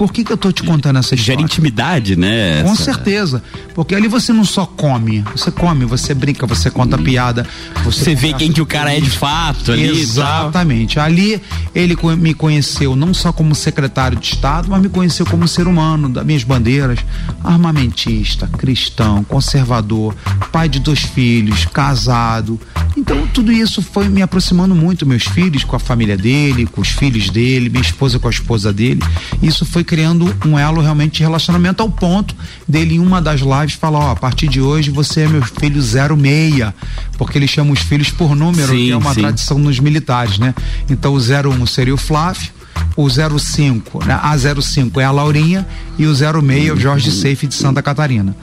Por 0.00 0.14
que, 0.14 0.24
que 0.24 0.32
eu 0.32 0.36
tô 0.38 0.50
te 0.50 0.62
contando 0.62 0.98
essa 0.98 1.14
história? 1.14 1.34
Gera 1.36 1.42
intimidade, 1.42 2.16
né? 2.16 2.62
Com 2.62 2.74
certeza. 2.74 3.42
Porque 3.74 3.94
ali 3.94 4.08
você 4.08 4.32
não 4.32 4.46
só 4.46 4.64
come, 4.64 5.22
você 5.36 5.50
come, 5.50 5.84
você 5.84 6.14
brinca, 6.14 6.46
você 6.46 6.70
conta 6.70 6.98
hum. 6.98 7.04
piada. 7.04 7.46
Você, 7.84 8.04
você 8.04 8.14
vê 8.14 8.32
quem 8.32 8.50
que 8.50 8.62
o 8.62 8.66
cara 8.66 8.96
é 8.96 8.98
de 8.98 9.10
fato 9.10 9.72
ali. 9.72 10.00
Exatamente. 10.00 10.98
Ali 10.98 11.42
ele 11.74 11.98
me 12.16 12.32
conheceu 12.32 12.96
não 12.96 13.12
só 13.12 13.30
como 13.30 13.54
secretário 13.54 14.18
de 14.18 14.26
Estado, 14.26 14.70
mas 14.70 14.80
me 14.80 14.88
conheceu 14.88 15.26
como 15.26 15.46
ser 15.46 15.68
humano, 15.68 16.08
das 16.08 16.24
minhas 16.24 16.44
bandeiras, 16.44 17.00
armamentista, 17.44 18.46
cristão, 18.46 19.22
conservador, 19.22 20.16
pai 20.50 20.66
de 20.66 20.80
dois 20.80 21.00
filhos, 21.00 21.66
casado. 21.66 22.58
Então 22.96 23.26
tudo 23.26 23.52
isso 23.52 23.82
foi 23.82 24.08
me 24.08 24.22
aproximando 24.22 24.74
muito, 24.74 25.04
meus 25.04 25.24
filhos 25.24 25.62
com 25.62 25.76
a 25.76 25.78
família 25.78 26.16
dele, 26.16 26.66
com 26.66 26.80
os 26.80 26.88
filhos 26.88 27.28
dele, 27.28 27.68
minha 27.68 27.82
esposa 27.82 28.18
com 28.18 28.28
a 28.28 28.30
esposa 28.30 28.72
dele. 28.72 29.02
Isso 29.42 29.66
foi 29.66 29.84
criando 29.90 30.32
um 30.46 30.56
elo 30.56 30.80
realmente 30.80 31.14
de 31.14 31.22
relacionamento 31.24 31.82
ao 31.82 31.90
ponto 31.90 32.32
dele 32.68 32.94
em 32.94 32.98
uma 33.00 33.20
das 33.20 33.40
lives 33.40 33.74
falar, 33.74 33.98
ó, 33.98 34.10
a 34.12 34.14
partir 34.14 34.46
de 34.46 34.60
hoje 34.60 34.88
você 34.88 35.22
é 35.22 35.28
meu 35.28 35.42
filho 35.42 35.82
06, 35.82 36.72
porque 37.18 37.36
ele 37.36 37.48
chama 37.48 37.72
os 37.72 37.80
filhos 37.80 38.08
por 38.08 38.36
número, 38.36 38.68
sim, 38.68 38.84
que 38.84 38.92
é 38.92 38.96
uma 38.96 39.12
sim. 39.12 39.22
tradição 39.22 39.58
nos 39.58 39.80
militares, 39.80 40.38
né? 40.38 40.54
Então 40.88 41.12
o 41.12 41.16
01 41.16 41.66
seria 41.66 41.92
o 41.92 41.96
Flávio, 41.96 42.52
o 42.96 43.10
05, 43.10 44.04
né? 44.04 44.16
A 44.22 44.36
05 44.38 45.00
é 45.00 45.04
a 45.04 45.10
Laurinha 45.10 45.66
e 45.98 46.06
o 46.06 46.14
06 46.14 46.68
é 46.68 46.72
o 46.72 46.76
Jorge 46.78 47.10
Seife 47.10 47.48
de 47.48 47.56
Santa 47.56 47.82
Catarina. 47.82 48.36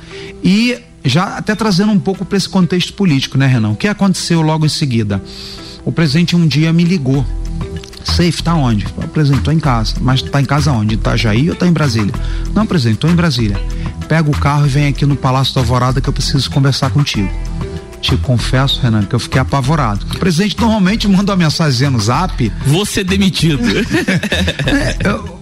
E 0.43 0.77
já 1.05 1.37
até 1.37 1.55
trazendo 1.55 1.93
um 1.93 1.99
pouco 1.99 2.25
para 2.25 2.37
esse 2.37 2.49
contexto 2.49 2.91
político, 2.91 3.37
né, 3.37 3.47
Renan? 3.47 3.69
O 3.69 3.75
que 3.77 3.87
aconteceu 3.87 4.41
logo 4.41 4.65
em 4.65 4.69
seguida? 4.69 5.23
O 5.85 5.93
presidente 5.93 6.35
um 6.35 6.45
dia 6.45 6.73
me 6.73 6.83
ligou 6.83 7.25
Safe 8.07 8.41
tá 8.41 8.55
onde? 8.55 8.85
Presidente, 9.13 9.43
tô 9.43 9.51
em 9.51 9.59
casa. 9.59 9.95
Mas 10.01 10.21
tá 10.21 10.41
em 10.41 10.45
casa 10.45 10.71
onde? 10.71 10.95
Em 10.95 10.97
Itajaí 10.97 11.49
ou 11.49 11.55
tá 11.55 11.67
em 11.67 11.71
Brasília? 11.71 12.13
Não, 12.53 12.65
presidente, 12.65 12.97
tô 12.97 13.07
em 13.07 13.15
Brasília. 13.15 13.59
Pega 14.07 14.29
o 14.29 14.37
carro 14.37 14.65
e 14.65 14.69
vem 14.69 14.87
aqui 14.87 15.05
no 15.05 15.15
Palácio 15.15 15.53
da 15.53 15.61
Alvorada 15.61 16.01
que 16.01 16.07
eu 16.07 16.13
preciso 16.13 16.49
conversar 16.49 16.89
contigo. 16.89 17.29
Te 18.01 18.15
confesso, 18.17 18.79
Renan, 18.81 19.03
que 19.03 19.13
eu 19.13 19.19
fiquei 19.19 19.41
apavorado. 19.41 20.05
O 20.15 20.19
presidente 20.19 20.59
normalmente 20.59 21.07
manda 21.07 21.31
uma 21.31 21.37
mensagem 21.37 21.89
no 21.89 21.99
zap. 21.99 22.51
Você 22.65 23.03
demitido. 23.03 23.63
é, 24.65 24.97
eu, 25.03 25.39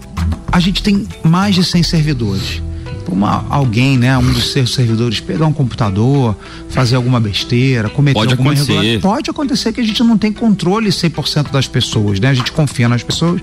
a 0.50 0.58
gente 0.58 0.82
tem 0.82 1.06
mais 1.22 1.54
de 1.54 1.62
100 1.62 1.82
servidores 1.82 2.62
uma, 3.14 3.44
alguém, 3.48 3.96
né, 3.96 4.16
um 4.18 4.32
dos 4.32 4.52
seus 4.52 4.74
servidores 4.74 5.20
pegar 5.20 5.46
um 5.46 5.52
computador, 5.52 6.36
fazer 6.68 6.96
alguma 6.96 7.20
besteira, 7.20 7.88
cometer 7.88 8.14
pode 8.14 8.32
alguma 8.32 8.52
acontecer. 8.52 9.00
Pode 9.00 9.30
acontecer 9.30 9.72
que 9.72 9.80
a 9.80 9.84
gente 9.84 10.02
não 10.02 10.18
tem 10.18 10.32
controle 10.32 10.88
100% 10.88 11.50
das 11.50 11.66
pessoas, 11.66 12.20
né? 12.20 12.28
A 12.30 12.34
gente 12.34 12.52
confia 12.52 12.88
nas 12.88 13.02
pessoas, 13.02 13.40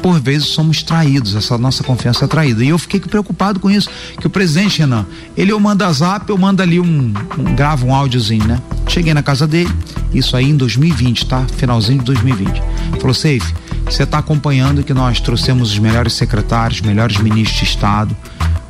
por 0.00 0.20
vezes 0.20 0.48
somos 0.48 0.82
traídos, 0.82 1.36
essa 1.36 1.56
nossa 1.58 1.84
confiança 1.84 2.24
é 2.24 2.28
traída. 2.28 2.64
E 2.64 2.68
eu 2.68 2.78
fiquei 2.78 3.00
preocupado 3.00 3.60
com 3.60 3.70
isso, 3.70 3.88
que 4.18 4.26
o 4.26 4.30
presidente, 4.30 4.80
Renan, 4.80 5.06
ele 5.36 5.52
eu 5.52 5.60
manda 5.60 5.90
zap, 5.92 6.28
eu 6.28 6.38
mando 6.38 6.62
ali 6.62 6.80
um, 6.80 7.12
um 7.38 7.54
grava 7.54 7.86
um 7.86 7.94
áudiozinho, 7.94 8.46
né? 8.46 8.60
Cheguei 8.88 9.14
na 9.14 9.22
casa 9.22 9.46
dele, 9.46 9.70
isso 10.12 10.36
aí 10.36 10.50
em 10.50 10.56
2020, 10.56 11.26
tá? 11.26 11.44
Finalzinho 11.56 11.98
de 12.00 12.04
2020. 12.06 12.62
Falou, 12.98 13.14
Safe, 13.14 13.54
você 13.84 14.04
está 14.04 14.18
acompanhando 14.18 14.82
que 14.82 14.94
nós 14.94 15.20
trouxemos 15.20 15.72
os 15.72 15.78
melhores 15.78 16.14
secretários, 16.14 16.80
melhores 16.80 17.18
ministros 17.18 17.58
de 17.58 17.64
Estado, 17.64 18.16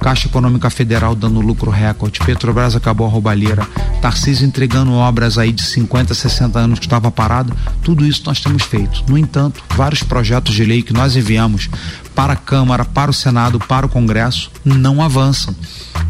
Caixa 0.03 0.27
Econômica 0.27 0.69
Federal 0.69 1.15
dando 1.15 1.41
lucro 1.41 1.71
recorde, 1.71 2.19
Petrobras 2.19 2.75
acabou 2.75 3.07
a 3.07 3.11
roubalheira, 3.11 3.65
Tarcísio 4.01 4.45
entregando 4.45 4.93
obras 4.95 5.39
aí 5.39 5.53
de 5.53 5.63
50, 5.63 6.13
60 6.13 6.59
anos 6.59 6.79
que 6.81 6.87
estava 6.87 7.09
parado, 7.09 7.57
tudo 7.85 8.05
isso 8.05 8.23
nós 8.27 8.41
temos 8.41 8.65
feito. 8.65 9.05
No 9.09 9.17
entanto, 9.17 9.63
vários 9.77 10.03
projetos 10.03 10.55
de 10.55 10.65
lei 10.65 10.83
que 10.83 10.93
nós 10.93 11.15
enviamos 11.15 11.69
para 12.15 12.35
a 12.35 12.37
Câmara, 12.37 12.85
para 12.85 13.11
o 13.11 13.15
Senado, 13.15 13.59
para 13.59 13.87
o 13.87 13.89
Congresso, 13.89 14.51
não 14.65 15.03
avançam. 15.03 15.55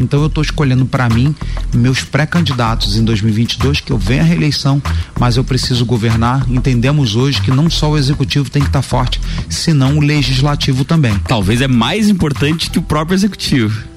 Então 0.00 0.20
eu 0.20 0.26
estou 0.26 0.42
escolhendo 0.42 0.86
para 0.86 1.08
mim 1.08 1.34
meus 1.74 2.02
pré-candidatos 2.02 2.96
em 2.96 3.04
2022 3.04 3.80
que 3.80 3.92
eu 3.92 3.98
venha 3.98 4.22
à 4.22 4.24
reeleição, 4.24 4.82
mas 5.18 5.36
eu 5.36 5.44
preciso 5.44 5.84
governar. 5.84 6.44
Entendemos 6.50 7.14
hoje 7.14 7.40
que 7.40 7.50
não 7.50 7.70
só 7.70 7.90
o 7.90 7.98
executivo 7.98 8.50
tem 8.50 8.62
que 8.62 8.68
estar 8.68 8.80
tá 8.80 8.82
forte, 8.82 9.20
senão 9.48 9.98
o 9.98 10.00
legislativo 10.00 10.84
também. 10.84 11.18
Talvez 11.26 11.60
é 11.60 11.68
mais 11.68 12.08
importante 12.08 12.70
que 12.70 12.78
o 12.78 12.82
próprio 12.82 13.14
executivo. 13.14 13.92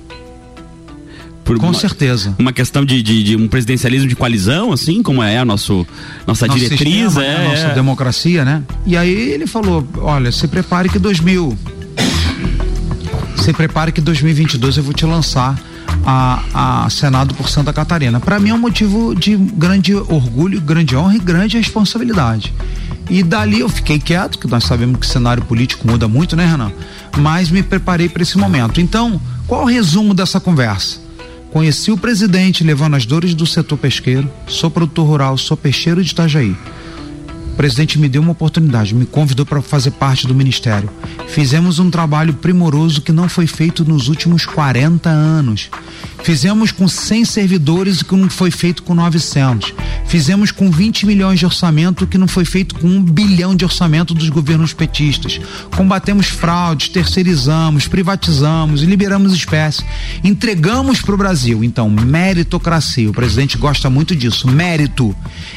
Por 1.45 1.59
Com 1.59 1.67
uma, 1.67 1.73
certeza. 1.75 2.35
Uma 2.39 2.51
questão 2.51 2.83
de, 2.83 3.03
de, 3.03 3.23
de, 3.23 3.35
um 3.35 3.47
presidencialismo 3.47 4.09
de 4.09 4.15
coalizão, 4.15 4.73
assim, 4.73 5.03
como 5.03 5.21
é 5.21 5.37
a 5.37 5.45
nosso, 5.45 5.85
nossa 6.25 6.47
nosso 6.47 6.59
diretriz, 6.59 7.13
sistema, 7.13 7.23
é, 7.23 7.37
né? 7.37 7.47
nossa 7.49 7.67
é. 7.67 7.73
democracia, 7.75 8.43
né? 8.43 8.63
E 8.83 8.97
aí 8.97 9.13
ele 9.13 9.45
falou: 9.45 9.87
olha, 9.99 10.31
se 10.31 10.47
prepare 10.47 10.89
que 10.89 10.97
2000. 10.97 11.55
Se 13.37 13.53
prepare 13.53 13.91
que 13.91 14.01
2022 14.01 14.77
eu 14.77 14.83
vou 14.83 14.93
te 14.93 15.05
lançar 15.05 15.59
a, 16.05 16.83
a 16.85 16.89
Senado 16.89 17.33
por 17.35 17.49
Santa 17.49 17.71
Catarina. 17.71 18.19
Para 18.19 18.39
mim 18.39 18.49
é 18.49 18.53
um 18.53 18.59
motivo 18.59 19.15
de 19.15 19.35
grande 19.35 19.93
orgulho, 19.93 20.59
grande 20.61 20.95
honra 20.95 21.15
e 21.15 21.19
grande 21.19 21.57
responsabilidade. 21.57 22.53
E 23.09 23.21
dali 23.21 23.59
eu 23.59 23.69
fiquei 23.69 23.99
quieto, 23.99 24.39
que 24.39 24.47
nós 24.47 24.63
sabemos 24.63 24.99
que 24.99 25.05
o 25.05 25.09
cenário 25.09 25.43
político 25.43 25.87
muda 25.87 26.07
muito, 26.07 26.35
né, 26.35 26.45
Renan? 26.45 26.71
Mas 27.17 27.51
me 27.51 27.61
preparei 27.61 28.09
para 28.09 28.23
esse 28.23 28.37
momento. 28.37 28.81
Então, 28.81 29.21
qual 29.47 29.63
o 29.63 29.67
resumo 29.67 30.13
dessa 30.13 30.39
conversa? 30.39 30.99
Conheci 31.51 31.91
o 31.91 31.97
presidente 31.97 32.63
levando 32.63 32.95
as 32.95 33.05
dores 33.05 33.33
do 33.33 33.45
setor 33.45 33.77
pesqueiro, 33.77 34.29
sou 34.47 34.69
produtor 34.69 35.07
rural, 35.07 35.37
sou 35.37 35.55
peixeiro 35.55 36.03
de 36.03 36.11
Itajaí 36.11 36.55
o 37.55 37.63
presidente 37.65 37.97
me 37.97 38.09
deu 38.09 38.21
uma 38.21 38.33
oportunidade, 38.33 38.93
me 38.93 39.05
convidou 39.05 39.45
para 39.45 39.61
fazer 39.61 39.91
parte 39.91 40.27
do 40.27 40.35
ministério. 40.35 40.89
Fizemos 41.29 41.79
um 41.79 41.89
trabalho 41.89 42.33
primoroso 42.33 43.01
que 43.01 43.13
não 43.13 43.29
foi 43.29 43.47
feito 43.47 43.85
nos 43.85 44.09
últimos 44.09 44.45
40 44.45 45.09
anos. 45.09 45.69
Fizemos 46.21 46.73
com 46.73 46.85
100 46.85 47.23
servidores 47.23 48.03
que 48.03 48.13
não 48.13 48.29
foi 48.29 48.51
feito 48.51 48.83
com 48.83 48.93
900. 48.93 49.73
Fizemos 50.05 50.51
com 50.51 50.69
20 50.69 51.05
milhões 51.05 51.39
de 51.39 51.45
orçamento 51.45 52.05
que 52.05 52.17
não 52.17 52.27
foi 52.27 52.43
feito 52.43 52.75
com 52.75 52.87
um 52.87 53.01
bilhão 53.01 53.55
de 53.55 53.63
orçamento 53.63 54.13
dos 54.13 54.27
governos 54.27 54.73
petistas. 54.73 55.39
Combatemos 55.77 56.27
fraudes, 56.27 56.89
terceirizamos, 56.89 57.87
privatizamos, 57.87 58.81
liberamos 58.81 59.33
espécies, 59.33 59.85
entregamos 60.25 61.01
para 61.01 61.15
o 61.15 61.17
Brasil. 61.17 61.63
Então, 61.63 61.89
meritocracia. 61.89 63.09
O 63.09 63.13
presidente 63.13 63.57
gosta 63.57 63.89
muito 63.89 64.13
disso, 64.13 64.45
mérito. 64.45 65.15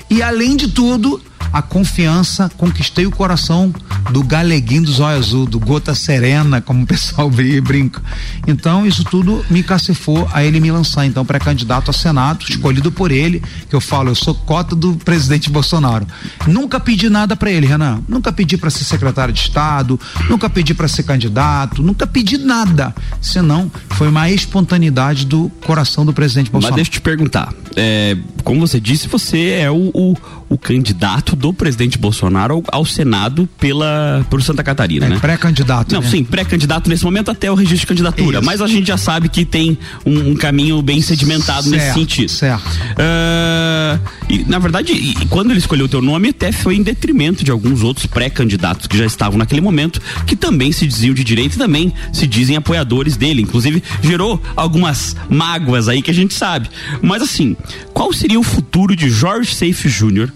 E 0.09 0.23
além 0.23 0.55
de 0.55 0.69
tudo, 0.69 1.21
a 1.53 1.63
confiança, 1.63 2.51
conquistei 2.57 3.07
o 3.07 3.11
coração 3.11 3.73
do 4.11 4.23
galeguinho 4.23 4.83
do 4.83 4.93
zóio 4.93 5.19
azul, 5.19 5.47
do 5.47 5.59
gota 5.59 5.95
serena, 5.95 6.61
como 6.61 6.83
o 6.83 6.87
pessoal 6.87 7.31
brinca. 7.63 8.03
Então, 8.47 8.87
isso 8.87 9.05
tudo 9.05 9.45
me 9.51 9.63
cacifou 9.63 10.29
a 10.33 10.43
ele 10.45 10.61
me 10.61 10.71
lançar, 10.71 11.07
então, 11.07 11.25
pré-candidato 11.25 11.91
a 11.91 11.95
Senado, 11.95 12.45
escolhido 12.49 12.91
por 12.91 13.11
ele, 13.11 13.43
que 13.69 13.75
eu 13.75 13.81
falo, 13.81 14.11
eu 14.11 14.15
sou 14.15 14.35
cota 14.35 14.75
do 14.75 14.95
presidente 14.97 15.51
Bolsonaro. 15.51 16.07
Nunca 16.47 16.79
pedi 16.81 17.09
nada 17.09 17.37
para 17.37 17.51
ele, 17.51 17.67
Renan. 17.67 18.03
Nunca 18.09 18.33
pedi 18.33 18.57
para 18.57 18.71
ser 18.71 18.85
secretário 18.85 19.33
de 19.33 19.41
Estado, 19.41 19.99
nunca 20.29 20.49
pedi 20.49 20.75
para 20.75 20.89
ser 20.89 21.03
candidato, 21.03 21.83
nunca 21.83 22.07
pedi 22.07 22.39
nada. 22.39 22.95
Senão, 23.21 23.71
foi 23.91 24.09
uma 24.09 24.31
espontaneidade 24.31 25.27
do 25.27 25.51
coração 25.65 26.05
do 26.05 26.13
presidente 26.13 26.51
Bolsonaro. 26.51 26.75
Mas 26.75 26.77
deixa 26.77 26.91
eu 26.91 26.93
te 26.93 27.01
perguntar, 27.01 27.53
é, 27.77 28.17
como 28.45 28.61
você 28.61 28.81
disse, 28.81 29.09
você 29.09 29.51
é 29.51 29.71
o, 29.71 29.91
o, 29.95 30.17
o 30.49 30.57
candidato 30.57 31.37
do 31.37 31.53
presidente 31.53 31.99
Bolsonaro 31.99 32.55
ao, 32.55 32.81
ao 32.81 32.85
Senado 32.85 33.49
pela 33.59 34.27
por 34.31 34.43
Santa 34.43 34.63
Catarina, 34.63 35.07
é, 35.07 35.09
né? 35.11 35.19
Pré-candidato. 35.19 35.93
Não, 35.93 36.01
né? 36.01 36.09
sim, 36.09 36.25
pré-candidato 36.25 36.89
nesse 36.89 37.05
momento 37.05 37.31
até 37.31 37.51
o 37.51 37.55
registro 37.55 37.81
de 37.81 37.87
candidatura. 37.87 38.39
Isso. 38.39 38.47
Mas 38.47 38.61
a 38.61 38.67
gente 38.67 38.87
já 38.87 38.97
sabe 38.97 39.29
que 39.29 39.45
tem 39.45 39.79
um, 40.05 40.31
um 40.31 40.37
caminho 40.37 40.81
bem 40.81 41.01
sedimentado 41.03 41.69
certo, 41.69 41.73
nesse 41.73 41.93
sentido. 41.93 42.31
Certo. 42.31 42.67
Uh, 42.67 44.01
e, 44.29 44.45
na 44.45 44.59
verdade, 44.59 44.93
e, 44.93 45.15
quando 45.27 45.51
ele 45.51 45.59
escolheu 45.59 45.87
o 45.87 45.89
teu 45.89 46.01
nome, 46.01 46.31
até 46.31 46.53
foi 46.53 46.77
em 46.77 46.83
detrimento 46.83 47.45
de 47.45 47.51
alguns 47.51 47.83
outros 47.83 48.07
pré-candidatos 48.07 48.87
que 48.87 48.97
já 48.97 49.05
estavam 49.05 49.39
naquele 49.39 49.61
momento, 49.61 50.01
que 50.27 50.37
também 50.37 50.73
se 50.73 50.87
diziam 50.87 51.15
de 51.15 51.25
direita 51.25 51.57
e 51.57 51.59
também 51.59 51.93
se 52.13 52.27
dizem 52.27 52.57
apoiadores 52.57 53.17
dele. 53.17 53.43
Inclusive, 53.43 53.83
gerou 54.03 54.41
algumas 54.57 55.15
mágoas 55.29 55.89
aí 55.89 56.03
que 56.03 56.11
a 56.11 56.15
gente 56.15 56.35
sabe. 56.35 56.69
Mas 57.03 57.23
assim, 57.23 57.57
qual 57.93 58.13
seria 58.13 58.39
o 58.39 58.43
futuro 58.43 58.97
de 58.97 59.11
Jorge 59.11 59.55
Seife 59.55 59.89
Júnior 59.89 60.33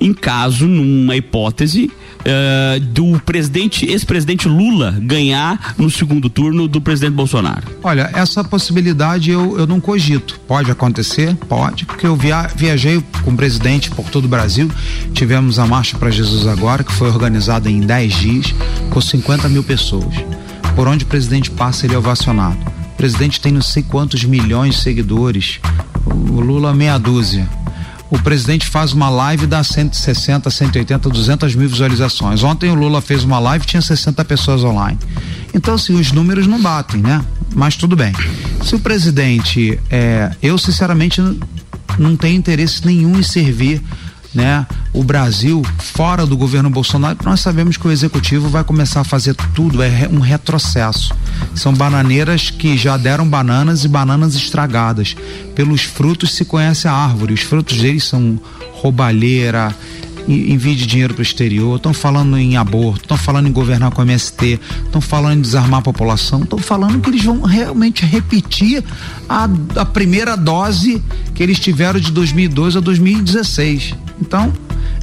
em 0.00 0.12
caso, 0.12 0.66
numa 0.66 1.16
hipótese, 1.16 1.90
uh, 2.24 2.80
do 2.80 3.20
presidente, 3.20 3.86
ex-presidente 3.86 4.48
Lula 4.48 4.96
ganhar 5.00 5.74
no 5.78 5.90
segundo 5.90 6.28
turno 6.28 6.66
do 6.66 6.80
presidente 6.80 7.14
Bolsonaro? 7.14 7.64
Olha, 7.82 8.10
essa 8.14 8.42
possibilidade 8.42 9.30
eu, 9.30 9.58
eu 9.58 9.66
não 9.66 9.80
cogito. 9.80 10.40
Pode 10.46 10.70
acontecer? 10.70 11.36
Pode, 11.48 11.84
porque 11.84 12.06
eu 12.06 12.16
via, 12.16 12.48
viajei 12.54 13.02
com 13.22 13.32
o 13.32 13.36
presidente 13.36 13.90
por 13.90 14.08
todo 14.10 14.24
o 14.24 14.28
Brasil. 14.28 14.70
Tivemos 15.12 15.58
a 15.58 15.66
Marcha 15.66 15.96
para 15.98 16.10
Jesus 16.10 16.46
agora, 16.46 16.82
que 16.82 16.92
foi 16.92 17.08
organizada 17.08 17.70
em 17.70 17.80
10 17.80 18.14
dias, 18.14 18.54
com 18.90 19.00
50 19.00 19.48
mil 19.48 19.62
pessoas. 19.62 20.14
Por 20.74 20.88
onde 20.88 21.04
o 21.04 21.06
presidente 21.06 21.50
passa, 21.50 21.86
ele 21.86 21.94
é 21.94 21.98
ovacionado. 21.98 22.58
O 22.92 22.96
presidente 22.96 23.40
tem 23.40 23.52
não 23.52 23.62
sei 23.62 23.82
quantos 23.82 24.24
milhões 24.24 24.76
de 24.76 24.80
seguidores. 24.80 25.60
O 26.06 26.40
Lula 26.40 26.72
meia 26.74 26.98
dúzia 26.98 27.48
o 28.14 28.22
presidente 28.22 28.66
faz 28.66 28.92
uma 28.92 29.10
live 29.10 29.44
dá 29.46 29.64
160, 29.64 30.48
180, 30.48 31.08
200 31.08 31.54
mil 31.56 31.68
visualizações. 31.68 32.44
Ontem 32.44 32.70
o 32.70 32.74
Lula 32.74 33.00
fez 33.00 33.24
uma 33.24 33.40
live 33.40 33.66
tinha 33.66 33.82
60 33.82 34.24
pessoas 34.24 34.62
online. 34.62 34.98
Então, 35.52 35.74
assim, 35.74 35.98
os 35.98 36.12
números 36.12 36.46
não 36.46 36.62
batem, 36.62 37.00
né? 37.00 37.24
Mas 37.54 37.76
tudo 37.76 37.96
bem. 37.96 38.12
Se 38.62 38.76
o 38.76 38.78
presidente, 38.78 39.78
é, 39.90 40.30
eu 40.40 40.56
sinceramente 40.56 41.20
não 41.98 42.16
tenho 42.16 42.36
interesse 42.36 42.86
nenhum 42.86 43.18
em 43.18 43.22
servir 43.22 43.82
né, 44.34 44.66
o 44.92 45.04
Brasil 45.04 45.62
fora 45.78 46.26
do 46.26 46.36
governo 46.36 46.68
Bolsonaro, 46.68 47.18
nós 47.24 47.40
sabemos 47.40 47.76
que 47.76 47.86
o 47.86 47.92
executivo 47.92 48.48
vai 48.48 48.64
começar 48.64 49.00
a 49.00 49.04
fazer 49.04 49.34
tudo, 49.54 49.82
é 49.82 50.08
um 50.10 50.18
retrocesso. 50.18 51.14
São 51.54 51.72
bananeiras 51.72 52.50
que 52.50 52.76
já 52.76 52.96
deram 52.96 53.28
bananas 53.28 53.84
e 53.84 53.88
bananas 53.88 54.34
estragadas. 54.34 55.16
Pelos 55.54 55.82
frutos 55.82 56.34
se 56.34 56.44
conhece 56.44 56.88
a 56.88 56.92
árvore, 56.92 57.32
os 57.32 57.42
frutos 57.42 57.78
deles 57.78 58.04
são 58.04 58.38
roubalheira, 58.72 59.74
envio 60.26 60.74
de 60.74 60.86
dinheiro 60.86 61.14
para 61.14 61.20
o 61.20 61.22
exterior, 61.22 61.76
estão 61.76 61.92
falando 61.92 62.36
em 62.36 62.56
aborto, 62.56 63.02
estão 63.02 63.16
falando 63.16 63.48
em 63.48 63.52
governar 63.52 63.90
com 63.90 64.02
MST, 64.02 64.60
estão 64.86 65.00
falando 65.00 65.38
em 65.38 65.42
desarmar 65.42 65.80
a 65.80 65.82
população, 65.82 66.42
estão 66.42 66.58
falando 66.58 67.00
que 67.00 67.10
eles 67.10 67.24
vão 67.24 67.42
realmente 67.42 68.04
repetir 68.04 68.82
a, 69.28 69.48
a 69.76 69.84
primeira 69.84 70.36
dose 70.36 71.02
que 71.34 71.42
eles 71.42 71.58
tiveram 71.58 72.00
de 72.00 72.10
2012 72.10 72.78
a 72.78 72.80
2016. 72.80 73.94
Então, 74.20 74.52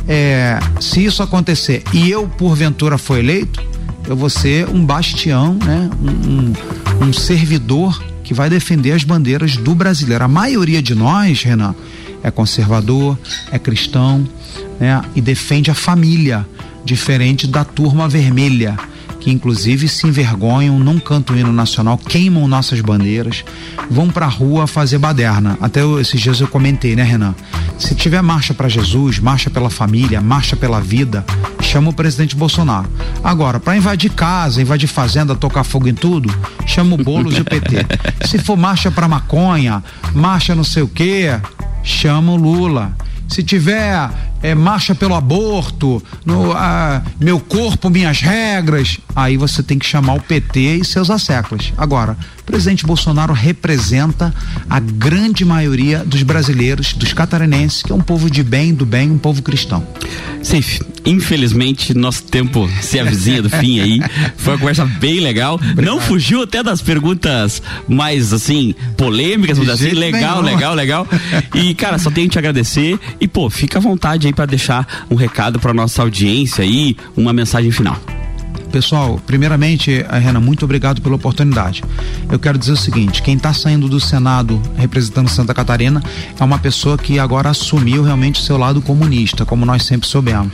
é, 0.08 0.60
se 0.80 1.04
isso 1.06 1.22
acontecer 1.22 1.84
e 1.94 2.10
eu 2.10 2.28
porventura 2.28 2.98
for 2.98 3.18
eleito, 3.18 3.62
eu 4.08 4.16
vou 4.16 4.30
ser 4.30 4.68
um 4.70 4.84
bastião, 4.84 5.54
né? 5.54 5.90
um, 6.02 7.06
um, 7.06 7.08
um 7.08 7.14
servidor 7.14 8.02
que 8.24 8.34
vai 8.34 8.50
defender 8.50 8.94
as 8.94 9.04
bandeiras 9.04 9.58
do 9.58 9.76
brasileiro. 9.76 10.24
A 10.24 10.28
maioria 10.28 10.82
de 10.82 10.96
nós, 10.96 11.44
Renan, 11.44 11.76
é 12.24 12.32
conservador, 12.32 13.18
é 13.52 13.60
cristão, 13.60 14.28
né? 14.80 15.02
E 15.16 15.22
defende 15.22 15.72
a 15.72 15.76
família, 15.76 16.46
diferente 16.84 17.48
da 17.48 17.64
turma 17.64 18.08
vermelha, 18.08 18.78
que 19.22 19.30
inclusive 19.30 19.88
se 19.88 20.08
envergonham, 20.08 20.80
não 20.80 21.00
cantam 21.00 21.36
o 21.36 21.40
hino 21.40 21.54
nacional, 21.54 21.98
queimam 21.98 22.48
nossas 22.48 22.82
bandeiras, 22.82 23.46
vão 23.90 24.10
pra 24.10 24.26
rua 24.26 24.66
fazer 24.66 24.98
baderna. 24.98 25.58
Até 25.62 25.82
eu, 25.82 26.02
esses 26.02 26.20
dias 26.20 26.42
eu 26.42 26.48
comentei, 26.48 26.96
né, 26.96 27.04
Renan? 27.04 27.36
Se 27.78 27.94
tiver 27.94 28.22
marcha 28.24 28.54
para 28.54 28.68
Jesus, 28.68 29.20
marcha 29.20 29.50
pela 29.50 29.70
família, 29.70 30.20
marcha 30.22 30.56
pela 30.56 30.82
vida, 30.82 31.24
chama 31.62 31.92
o 31.92 31.94
presidente 31.94 32.36
Bolsonaro. 32.36 32.90
Agora, 33.24 33.60
para 33.60 33.78
invadir 33.78 34.12
casa, 34.12 34.62
invadir 34.62 34.88
fazenda, 34.88 35.36
tocar 35.36 35.64
fogo 35.64 35.88
em 35.88 35.94
tudo, 35.94 36.34
chama 36.66 36.96
o 36.96 36.98
Boulos 36.98 37.38
e 37.38 37.42
o 37.42 37.46
PT. 37.46 37.86
Se 38.26 38.40
for 38.40 38.58
marcha 38.58 38.90
para 38.90 39.08
maconha, 39.08 39.84
marcha 40.14 40.56
não 40.56 40.64
sei 40.64 40.82
o 40.82 40.88
quê, 40.88 41.40
chama 41.84 42.32
o 42.32 42.36
Lula. 42.36 42.96
Se 43.28 43.44
tiver 43.44 44.10
é, 44.42 44.56
marcha 44.56 44.96
pelo 44.96 45.16
aborto, 45.16 46.04
no, 46.26 46.52
a, 46.54 47.02
meu 47.20 47.40
corpo, 47.40 47.90
minhas 47.90 48.22
regras, 48.22 49.00
aí 49.16 49.38
você 49.38 49.62
tem 49.62 49.78
que 49.78 49.86
chamar 49.86 50.14
o 50.14 50.22
PT 50.22 50.60
e 50.78 50.86
seus 50.86 51.10
asseclas. 51.10 51.74
Agora, 51.78 52.18
o 52.42 52.44
presidente 52.44 52.86
Bolsonaro 52.86 53.34
representa 53.34 54.34
a 54.70 54.80
grande 54.80 55.46
maioria 55.46 56.04
dos 56.04 56.24
brasileiros, 56.24 56.94
dos 56.94 57.14
catarinenses, 57.14 57.84
que 57.84 57.92
é 57.92 57.96
um 57.96 58.02
povo 58.02 58.30
de 58.30 58.44
bem, 58.44 58.74
do 58.74 58.86
bem, 58.86 59.12
um 59.12 59.18
povo 59.18 59.42
cristão. 59.42 59.86
Sim, 60.42 60.62
infelizmente 61.06 61.94
nosso 61.94 62.24
tempo 62.24 62.70
se 62.82 63.00
avizinha 63.00 63.42
do 63.42 63.50
fim 63.50 63.80
aí. 63.80 64.02
Foi 64.38 64.54
uma 64.54 64.60
conversa 64.60 64.86
bem 64.86 65.20
legal. 65.20 65.56
Obrigado. 65.56 65.86
Não 65.86 66.02
fugiu 66.02 66.42
até 66.42 66.64
das 66.64 66.82
perguntas 66.82 67.62
mais 67.88 68.34
assim 68.34 68.74
polêmicas, 68.98 69.60
dizer 69.60 69.72
assim, 69.72 69.92
legal, 69.92 70.42
legal, 70.42 70.74
legal. 70.74 71.08
E 71.54 71.74
cara, 71.76 71.98
só 72.00 72.10
tenho 72.10 72.28
que 72.28 72.34
te 72.34 72.40
agradecer 72.40 73.00
e 73.20 73.28
pô, 73.28 73.50
fica 73.50 73.78
à 73.78 73.82
vontade 73.82 74.28
aí 74.28 74.34
para 74.34 74.46
deixar 74.46 75.06
um 75.10 75.16
recado 75.16 75.60
para 75.60 75.74
nossa 75.74 76.02
audiência 76.02 76.64
aí, 76.64 76.98
uma 77.16 77.32
mensagem 77.32 77.72
final. 77.72 78.00
Pessoal, 78.72 79.20
primeiramente, 79.28 79.92
eh, 79.92 80.18
Renan, 80.18 80.40
muito 80.40 80.64
obrigado 80.64 81.02
pela 81.02 81.16
oportunidade. 81.16 81.84
Eu 82.32 82.40
quero 82.40 82.58
dizer 82.58 82.72
o 82.72 82.78
seguinte: 82.78 83.22
quem 83.22 83.36
está 83.36 83.54
saindo 83.54 83.90
do 83.90 84.00
Senado 84.00 84.62
representando 84.78 85.28
Santa 85.28 85.54
Catarina 85.54 86.02
é 86.40 86.44
uma 86.44 86.58
pessoa 86.58 86.98
que 86.98 87.20
agora 87.20 87.50
assumiu 87.50 88.02
realmente 88.02 88.40
o 88.40 88.44
seu 88.44 88.58
lado 88.58 88.82
comunista, 88.82 89.46
como 89.46 89.66
nós 89.66 89.84
sempre 89.84 90.08
soubemos. 90.08 90.54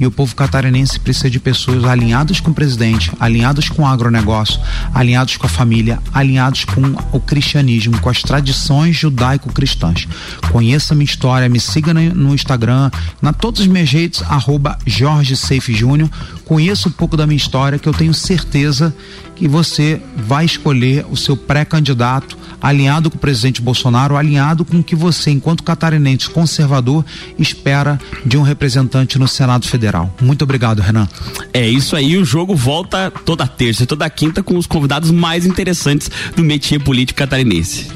E 0.00 0.06
o 0.06 0.10
povo 0.10 0.34
catarinense 0.34 0.98
precisa 0.98 1.30
de 1.30 1.38
pessoas 1.38 1.84
alinhadas 1.84 2.40
com 2.40 2.50
o 2.50 2.54
presidente, 2.54 3.12
alinhadas 3.20 3.68
com 3.68 3.82
o 3.82 3.86
agronegócio, 3.86 4.60
alinhados 4.92 5.36
com 5.36 5.46
a 5.46 5.50
família, 5.50 6.00
alinhados 6.12 6.64
com 6.64 6.82
o 7.12 7.20
cristianismo, 7.20 8.00
com 8.00 8.08
as 8.08 8.22
tradições 8.22 8.96
judaico-cristãs. 8.96 10.08
Conheça 10.50 10.94
minha 10.96 11.04
história, 11.04 11.48
me 11.48 11.60
siga 11.60 11.94
no 11.94 12.34
Instagram, 12.34 12.90
na 13.20 13.32
todas 13.32 13.60
as 13.60 13.66
minhas 13.68 13.90
redes, 13.90 14.20
arroba 14.22 14.76
Jorge 14.84 15.36
Seife 15.36 15.72
Júnior. 15.72 16.10
Conheça 16.44 16.88
um 16.88 16.92
pouco 16.92 17.16
da 17.16 17.26
minha 17.26 17.36
história 17.36 17.51
história 17.52 17.78
que 17.78 17.86
eu 17.86 17.92
tenho 17.92 18.14
certeza 18.14 18.94
que 19.36 19.46
você 19.46 20.00
vai 20.16 20.46
escolher 20.46 21.04
o 21.10 21.16
seu 21.18 21.36
pré-candidato 21.36 22.38
alinhado 22.62 23.10
com 23.10 23.18
o 23.18 23.20
presidente 23.20 23.60
Bolsonaro, 23.60 24.16
alinhado 24.16 24.64
com 24.64 24.78
o 24.78 24.82
que 24.82 24.96
você, 24.96 25.30
enquanto 25.30 25.62
catarinense 25.62 26.30
conservador, 26.30 27.04
espera 27.38 28.00
de 28.24 28.38
um 28.38 28.42
representante 28.42 29.18
no 29.18 29.28
Senado 29.28 29.68
Federal. 29.68 30.14
Muito 30.18 30.42
obrigado, 30.42 30.80
Renan. 30.80 31.06
É 31.52 31.68
isso 31.68 31.94
aí, 31.94 32.16
o 32.16 32.24
jogo 32.24 32.56
volta 32.56 33.10
toda 33.10 33.46
terça 33.46 33.82
e 33.82 33.86
toda 33.86 34.08
quinta 34.08 34.42
com 34.42 34.56
os 34.56 34.66
convidados 34.66 35.10
mais 35.10 35.44
interessantes 35.44 36.10
do 36.34 36.42
métier 36.42 36.82
político 36.82 37.18
catarinense. 37.18 37.88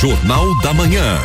Jornal 0.00 0.58
da 0.62 0.72
Manhã. 0.72 1.18